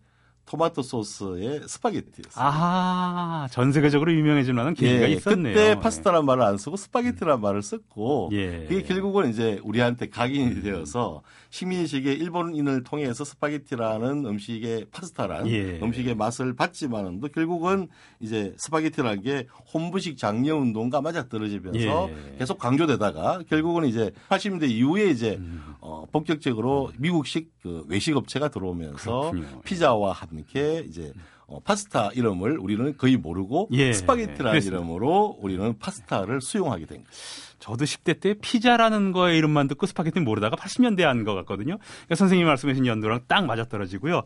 [0.51, 2.45] 토마토 소스의 스파게티였어요.
[2.45, 5.55] 아, 전 세계적으로 유명해진 만한 계기가 예, 있었네요.
[5.55, 8.67] 그때 파스타란 말을 안 쓰고 스파게티란 말을 썼고 예.
[8.69, 10.63] 그게 결국은 이제 우리한테 각인이 음.
[10.63, 15.79] 되어서 식민 시기의 일본인을 통해서 스파게티라는 음식의 파스타란 예.
[15.81, 17.87] 음식의 맛을 봤지만은 또 결국은
[18.19, 22.37] 이제 스파게티라는 게 혼분식 장려 운동과 맞아 떨어지면서 예.
[22.39, 25.63] 계속 강조되다가 결국은 이제 80년대 이후에 이제 음.
[25.81, 29.61] 어, 본격적으로 미국식 그 외식 업체가 들어오면서 그렇군요.
[29.63, 31.13] 피자와 함께 이제
[31.47, 33.93] 어, 파스타 이름을 우리는 거의 모르고 예.
[33.93, 37.11] 스파게티라는 그 이름으로 우리는 파스타를 수용하게 된 거죠.
[37.59, 41.77] 저도 10대 때 피자라는 거의 이름만 듣고 스파게티는 모르다가 80년대 한 것 같거든요.
[41.79, 44.23] 그러니까 선생님이 말씀하신 연도랑 딱 맞아떨어지고요.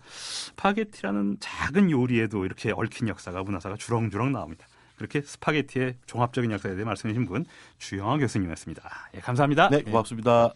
[0.48, 4.66] 스파게티라는 작은 요리에도 이렇게 얽힌 역사가 문화사가 주렁주렁 나옵니다.
[4.96, 7.44] 그렇게 스파게티의 종합적인 역사에 대해 말씀해 주신 분
[7.78, 8.82] 주영하 교수님이었습니다.
[9.16, 9.70] 예, 감사합니다.
[9.70, 10.54] 네, 고맙습니다.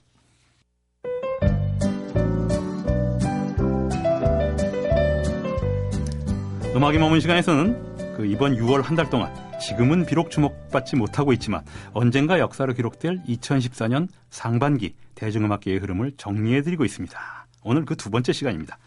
[6.78, 12.38] 음악이 머문 시간에서는 그 이번 6월 한 달 동안 지금은 비록 주목받지 못하고 있지만 언젠가
[12.38, 17.18] 역사로 기록될 2014년 상반기 대중음악계의 흐름을 정리해드리고 있습니다.
[17.64, 18.78] 오늘 그 두 번째 시간입니다.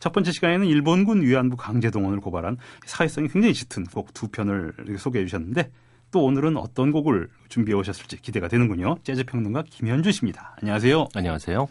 [0.00, 5.70] 첫 번째 시간에는 일본군 위안부 강제동원을 고발한 사회성이 굉장히 짙은 곡 두 편을 소개해 주셨는데
[6.10, 8.96] 또 오늘은 어떤 곡을 준비해 오셨을지 기대가 되는군요.
[9.04, 10.56] 재즈 평론가 김현주 씨입니다.
[10.60, 11.06] 안녕하세요.
[11.14, 11.68] 안녕하세요.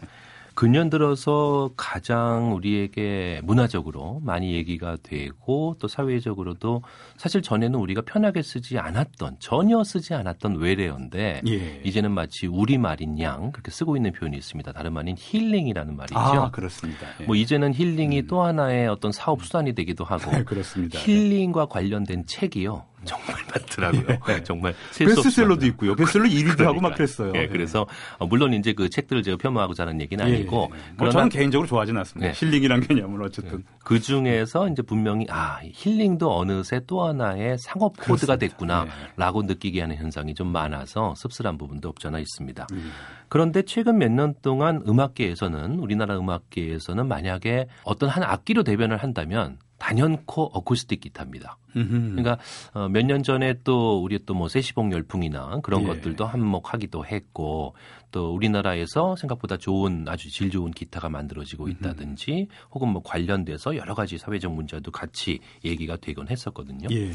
[0.58, 6.82] 근년 들어서 가장 우리에게 문화적으로 많이 얘기가 되고 또 사회적으로도
[7.16, 11.80] 사실 전에는 우리가 편하게 쓰지 않았던 전혀 쓰지 않았던 외래어인데 예.
[11.84, 14.72] 이제는 마치 우리 말인 양 그렇게 쓰고 있는 표현이 있습니다.
[14.72, 16.18] 다름 아닌 힐링이라는 말이죠.
[16.18, 17.06] 아, 그렇습니다.
[17.20, 17.24] 예.
[17.26, 18.26] 뭐 이제는 힐링이 음.
[18.26, 20.98] 또 하나의 어떤 사업 수단이 되기도 하고 그렇습니다.
[20.98, 22.84] 힐링과 관련된 책이요.
[23.04, 24.18] 정말 많더라고요.
[24.26, 24.42] 네.
[24.44, 25.94] 정말 베스트셀러도 있고요.
[25.94, 26.66] 베스트셀러 1위도 그러니까.
[26.66, 27.32] 하고 막 그랬어요.
[27.32, 27.86] 네, 그래서
[28.18, 30.92] 어, 물론 이제 그 책들을 제가 폄하하고자 하는 얘기는 예, 아니고 예, 예.
[30.96, 32.32] 뭐 저는 개인적으로 좋아하지는 않습니다.
[32.32, 32.34] 네.
[32.36, 39.42] 힐링이란 개념은 어쨌든 그 중에서 이제 분명히 아 힐링도 어느새 또 하나의 상업 코드가 됐구나라고
[39.42, 42.66] 느끼게 하는 현상이 좀 많아서 씁쓸한 부분도 없잖아 있습니다.
[42.72, 42.90] 음.
[43.28, 50.50] 그런데 최근 몇 년 동안 음악계에서는 우리나라 음악계에서는 만약에 어떤 한 악기로 대변을 한다면 단연코
[50.52, 51.56] 어쿠스틱 기타입니다.
[51.72, 52.38] 그러니까
[52.74, 55.86] 어, 몇년 전에 또 우리 또뭐 세시봉 열풍이나 그런 예.
[55.86, 57.74] 것들도 한몫하기도 했고
[58.10, 64.18] 또 우리나라에서 생각보다 좋은 아주 질 좋은 기타가 만들어지고 있다든지 혹은 뭐 관련돼서 여러 가지
[64.18, 66.88] 사회적 문제도 같이 얘기가 되곤 했었거든요.
[66.90, 67.12] 예.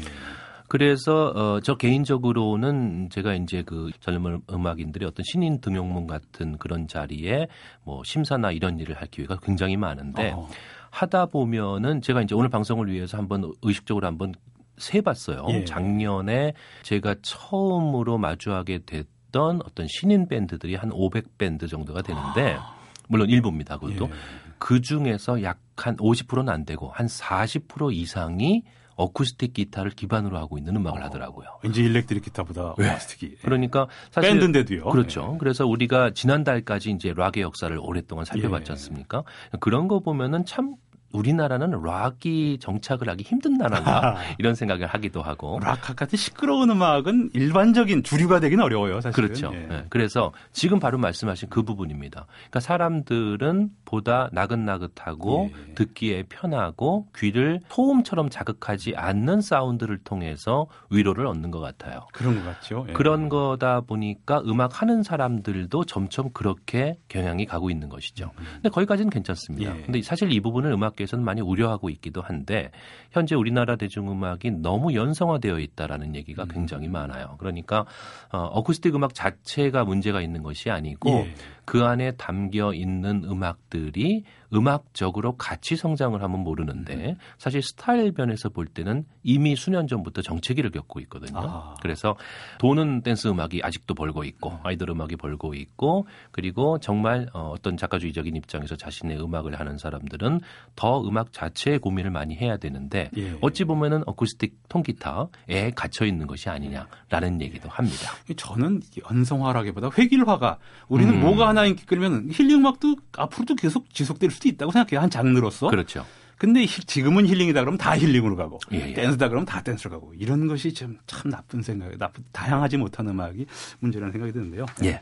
[0.68, 7.48] 그래서 어, 저 개인적으로는 제가 이제 그 젊은 음악인들의 어떤 신인 등용문 같은 그런 자리에
[7.84, 10.48] 뭐 심사나 이런 일을 할 기회가 굉장히 많은데 어.
[10.94, 14.32] 하다 보면은 제가 이제 오늘 방송을 위해서 한번 의식적으로 한번
[14.78, 15.46] 세봤어요.
[15.50, 15.64] 예.
[15.64, 22.74] 작년에 제가 처음으로 마주하게 됐던 어떤 신인 밴드들이 한 500밴드 정도가 되는데 아.
[23.08, 23.78] 물론 일부입니다.
[23.78, 24.10] 그것도 예.
[24.58, 28.62] 그 중에서 약 한 50%는 안 되고 한 40% 이상이
[28.96, 31.46] 어쿠스틱 기타를 기반으로 하고 있는 음악을 어, 하더라고요.
[31.62, 32.90] 왠지 일렉트릭 기타보다 네.
[32.90, 33.36] 어쿠스틱이.
[33.42, 34.84] 그러니까 사실 밴드인데도요.
[34.84, 35.32] 그렇죠.
[35.32, 35.38] 네.
[35.38, 38.72] 그래서 우리가 지난달까지 이제 락의 역사를 오랫동안 살펴봤지 예.
[38.72, 39.24] 않습니까?
[39.60, 40.76] 그런 거 보면은 참
[41.14, 48.02] 우리나라는 락이 정착을 하기 힘든 나라인가 이런 생각을 하기도 하고 락 같은 시끄러운 음악은 일반적인
[48.02, 49.66] 주류가 되긴 어려워요 사실은 그렇죠 예.
[49.66, 49.84] 네.
[49.88, 55.74] 그래서 지금 바로 말씀하신 그 부분입니다 그러니까 사람들은 보다 나긋나긋하고 예.
[55.74, 62.86] 듣기에 편하고 귀를 소음처럼 자극하지 않는 사운드를 통해서 위로를 얻는 것 같아요 그런 것 같죠
[62.88, 62.92] 예.
[62.92, 68.44] 그런 거다 보니까 음악 하는 사람들도 점점 그렇게 경향이 가고 있는 것이죠 음.
[68.54, 69.82] 근데 거기까지는 괜찮습니다 예.
[69.82, 72.70] 근데 사실 이 부분을 음악 쪽에서는 많이 우려하고 있기도 한데
[73.10, 76.48] 현재 우리나라 대중음악이 너무 연성화되어 있다라는 얘기가 음.
[76.48, 77.36] 굉장히 많아요.
[77.38, 77.84] 그러니까
[78.32, 81.34] 어, 어쿠스틱 음악 자체가 문제가 있는 것이 아니고 예.
[81.64, 87.16] 그 안에 담겨 있는 음악들이 음악적으로 같이 성장을 하면 모르는데 음.
[87.38, 91.40] 사실 스타일 변에서 볼 때는 이미 수년 전부터 정체기를 겪고 있거든요.
[91.40, 91.74] 아.
[91.82, 92.16] 그래서
[92.58, 94.58] 도는 댄스 음악이 아직도 벌고 있고 음.
[94.62, 100.40] 아이돌 음악이 벌고 있고 그리고 정말 어, 어떤 작가주의적인 입장에서 자신의 음악을 하는 사람들은
[100.76, 103.36] 더 음악 자체에 고민을 많이 해야 되는데 예.
[103.40, 108.12] 어찌 보면은 어쿠스틱 통기타에 갇혀 있는 것이 아니냐라는 얘기도 합니다.
[108.36, 111.20] 저는 연성화라기보다 획일화가 우리는 음.
[111.20, 115.00] 뭐가 하나 인기 끌면 힐링 음악도 앞으로도 계속 지속될 수도 있다고 생각해요.
[115.00, 115.68] 한 장르로서.
[115.68, 116.04] 그렇죠.
[116.36, 118.92] 근데 지금은 힐링이다 그러면 다 힐링으로 가고 예, 예.
[118.92, 123.46] 댄스다 그러면 다 댄스로 가고 이런 것이 좀참 나쁜 생각이 나쁜 다양하지 못한 음악이
[123.80, 124.66] 문제라는 생각이 드는데요.
[124.84, 125.00] 예.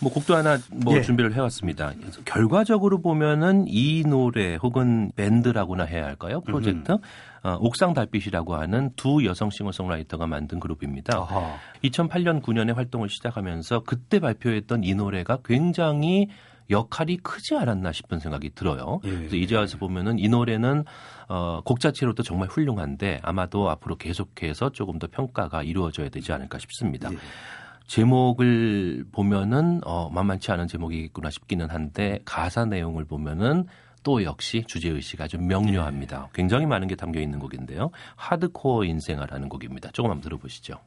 [0.00, 1.02] 뭐 곡도 하나 뭐 예.
[1.02, 1.92] 준비를 해왔습니다.
[2.24, 6.40] 결과적으로 보면은 이 노래 혹은 밴드라고나 해야 할까요?
[6.42, 6.98] 프로젝트 음.
[7.42, 11.16] 어, 옥상 달빛이라고 하는 두 여성 싱어송라이터가 만든 그룹입니다.
[11.16, 11.56] 아하.
[11.84, 16.28] 2008년 9년에 활동을 시작하면서 그때 발표했던 이 노래가 굉장히
[16.68, 19.00] 역할이 크지 않았나 싶은 생각이 들어요.
[19.04, 19.10] 예.
[19.10, 20.84] 그래서 이제 와서 보면은 이 노래는
[21.28, 27.12] 어, 곡 자체로도 정말 훌륭한데 아마도 앞으로 계속해서 조금 더 평가가 이루어져야 되지 않을까 싶습니다.
[27.12, 27.16] 예.
[27.86, 33.66] 제목을 보면은 어, 만만치 않은 제목이겠구나 싶기는 한데 가사 내용을 보면은
[34.02, 36.28] 또 역시 주제 의식이 좀 명료합니다.
[36.32, 37.90] 굉장히 많은 게 담겨 있는 곡인데요.
[38.14, 39.90] 하드코어 인생아라는 곡입니다.
[39.92, 40.78] 조금 한번 들어보시죠.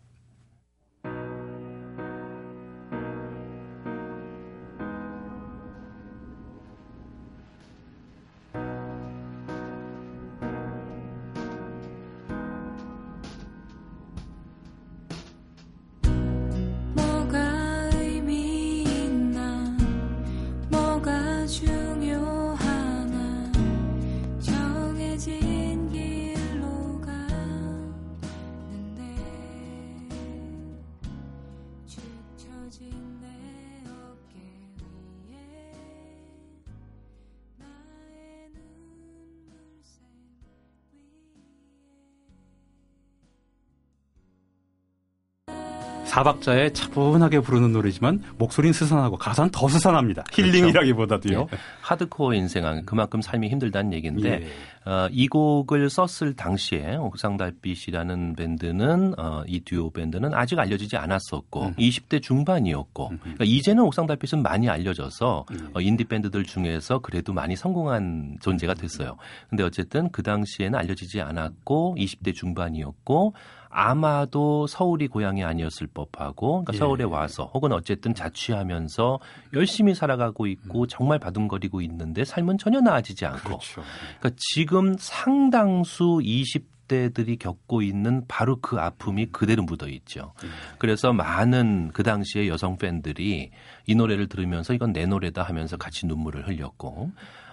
[46.20, 50.24] 사박자에 차분하게 부르는 노래지만 목소리는 스산하고 가사는 더 스산합니다.
[50.24, 50.58] 그렇죠.
[50.58, 51.48] 힐링이라기보다도요.
[51.52, 51.58] 예.
[51.82, 54.90] 하드코어 인생은 그만큼 삶이 힘들다는 얘기인데 예.
[54.90, 61.74] 어, 이 곡을 썼을 당시에 옥상달빛이라는 밴드는 어, 이 듀오 밴드는 아직 알려지지 않았었고 음.
[61.78, 63.20] 20대 중반이었고 음.
[63.22, 65.70] 그러니까 이제는 옥상달빛은 많이 알려져서 음.
[65.74, 69.16] 어, 인디 밴드들 중에서 그래도 많이 성공한 존재가 됐어요.
[69.50, 73.34] 근데 어쨌든 그 당시에는 알려지지 않았고 20대 중반이었고
[73.70, 76.78] 아마도 서울이 고향이 아니었을 법하고 그러니까 예.
[76.78, 79.20] 서울에 와서 혹은 어쨌든 자취하면서
[79.54, 80.88] 열심히 살아가고 있고 음.
[80.90, 83.84] 정말 바둥거리고 있는데 삶은 전혀 나아지지 않고 그렇죠.
[84.20, 90.34] 그러니까 지금 상당수 20 대들이 겪고 있는 바로 그 아픔이 그대로 묻어 있죠.
[90.44, 90.50] 음.
[90.80, 93.52] 그래서 많은 그 당시에 여성 팬들이
[93.86, 97.12] 이 노래를 들으면서 이건 내 노래다 하면서 같이 눈물을 흘렸고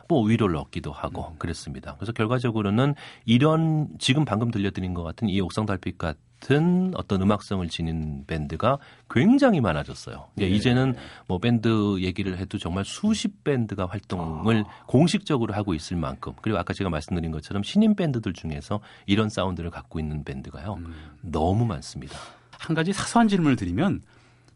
[0.08, 1.38] 뭐 위로를 얻기도 하고 음.
[1.38, 1.94] 그랬습니다.
[1.96, 2.94] 그래서 결과적으로는
[3.24, 8.78] 이런 지금 방금 들려드린 것 같은 이 옥상 달빛 같은 어떤 음악성을 지닌 밴드가
[9.10, 10.28] 굉장히 많아졌어요.
[10.34, 10.46] 네.
[10.48, 10.94] 이제는
[11.26, 14.84] 뭐 밴드 얘기를 해도 정말 수십 밴드가 활동을 아.
[14.86, 19.98] 공식적으로 하고 있을 만큼 그리고 아까 제가 말씀드린 것처럼 신인 밴드들 중에서 이런 사운드를 갖고
[19.98, 20.94] 있는 밴드가요 음.
[21.22, 22.16] 너무 많습니다.
[22.58, 24.02] 한 가지 사소한 질문을 드리면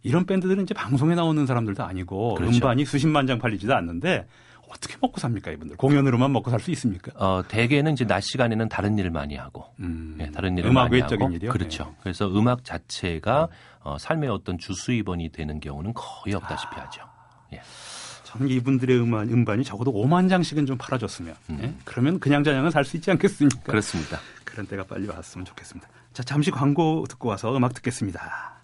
[0.03, 2.55] 이런 밴드들은 이제 방송에 나오는 사람들도 아니고 그렇죠.
[2.55, 4.26] 음반이 수십만 장 팔리지도 않는데
[4.71, 5.77] 어떻게 먹고 삽니까 이분들?
[5.77, 7.11] 공연으로만 먹고 살 수 있습니까?
[7.16, 10.95] 어, 대개는 이제 낮 시간에는 다른 일을 많이 하고, 음, 네, 다른 일을 음악 많이
[10.97, 11.51] 외적인 하고, 일이요?
[11.53, 11.85] 그렇죠.
[11.85, 11.91] 네.
[12.03, 13.49] 그래서 음악 자체가
[13.83, 16.85] 어, 삶의 어떤 주수입원이 되는 경우는 거의 없다시피 아.
[16.85, 17.03] 하죠.
[17.55, 17.61] 예.
[18.25, 21.59] 저는 이분들의 음반, 음반이 적어도 5만 장씩은 좀 팔아줬으면, 음.
[21.62, 21.75] 예?
[21.85, 23.62] 그러면 그냥 저냥은 살 수 있지 않겠습니까?
[23.64, 24.21] 그렇습니다.
[24.45, 25.89] 그런 때가 빨리 왔으면 좋겠습니다.
[26.12, 28.60] 자, 잠시 광고 듣고 와서 음악 듣겠습니다.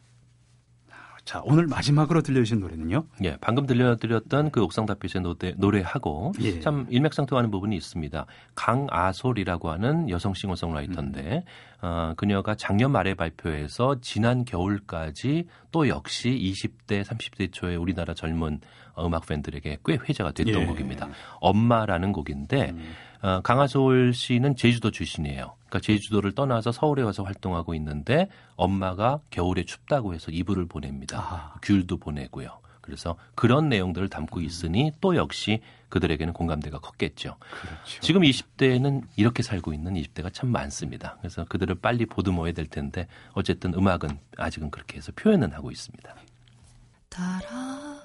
[1.27, 3.05] 자, 오늘 마지막으로 들려주신 노래는요?
[3.25, 6.61] 예, 방금 들려드렸던 그 옥상 달빛의 노래, 노래하고 예.
[6.61, 8.27] 참 일맥상통하는 부분이 있습니다.
[8.55, 11.85] 강아솔이라고 하는 여성 싱어송라이터인데, 음.
[11.85, 18.61] 어, 그녀가 작년 말에 발표해서 지난 겨울까지 또 역시 20대, 30대 초에 우리나라 젊은
[18.97, 20.65] 음악 팬들에게 꽤 회자가 됐던 예.
[20.65, 21.09] 곡입니다.
[21.41, 22.95] 엄마라는 곡인데, 음.
[23.23, 25.57] 어, 강하솔 씨는 제주도 출신이에요.
[25.77, 31.19] 그러니까 제주도를 떠나서 서울에 와서 활동하고 있는데 엄마가 겨울에 춥다고 해서 이불을 보냅니다.
[31.19, 31.55] 아.
[31.63, 32.59] 귤도 보내고요.
[32.81, 37.37] 그래서 그런 내용들을 담고 있으니 또 역시 그들에게는 공감대가 컸겠죠.
[37.41, 38.01] 그렇죠.
[38.01, 41.17] 지금 20대에는 이렇게 살고 있는 20대가 참 많습니다.
[41.19, 46.15] 그래서 그들을 빨리 보듬어야 될 텐데 어쨌든 음악은 아직은 그렇게 해서 표현은 하고 있습니다.
[47.09, 48.01] 따라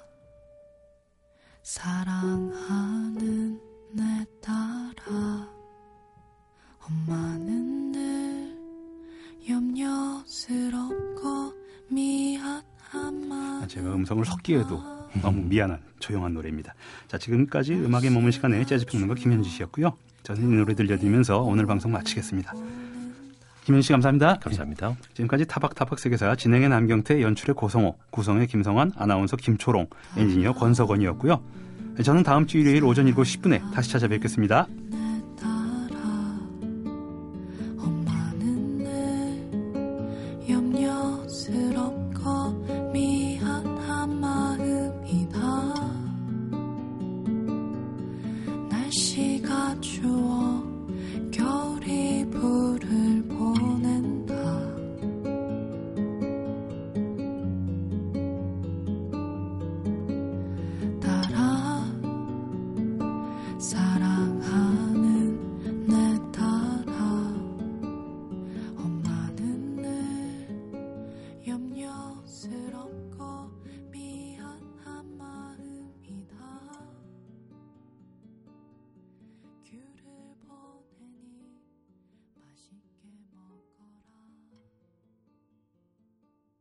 [1.62, 3.60] 사랑하는
[3.92, 4.02] 내
[4.42, 5.61] 따라
[6.84, 8.56] 엄마는 늘
[9.48, 11.52] 염려스럽고
[11.88, 14.82] 미안한 마 제가 음성을 섞기에도
[15.20, 16.74] 너무 미안한 조용한 노래입니다.
[17.06, 19.96] 자 지금까지 음악에 머문 시간에 재즈 평론가 김현주 씨였고요.
[20.22, 22.54] 저는 이 노래 들려드리면서 오늘 방송 마치겠습니다.
[23.64, 24.38] 김현주 씨 감사합니다.
[24.38, 24.96] 감사합니다.
[25.14, 31.42] 지금까지 타박타박 세계사 진행의 남경태, 연출의 고성호, 구성의 김성환, 아나운서 김초롱, 엔지니어 권석원이었고요.
[32.02, 34.66] 저는 다음 주 일요일 오전 7시 10분에 다시 찾아뵙겠습니다.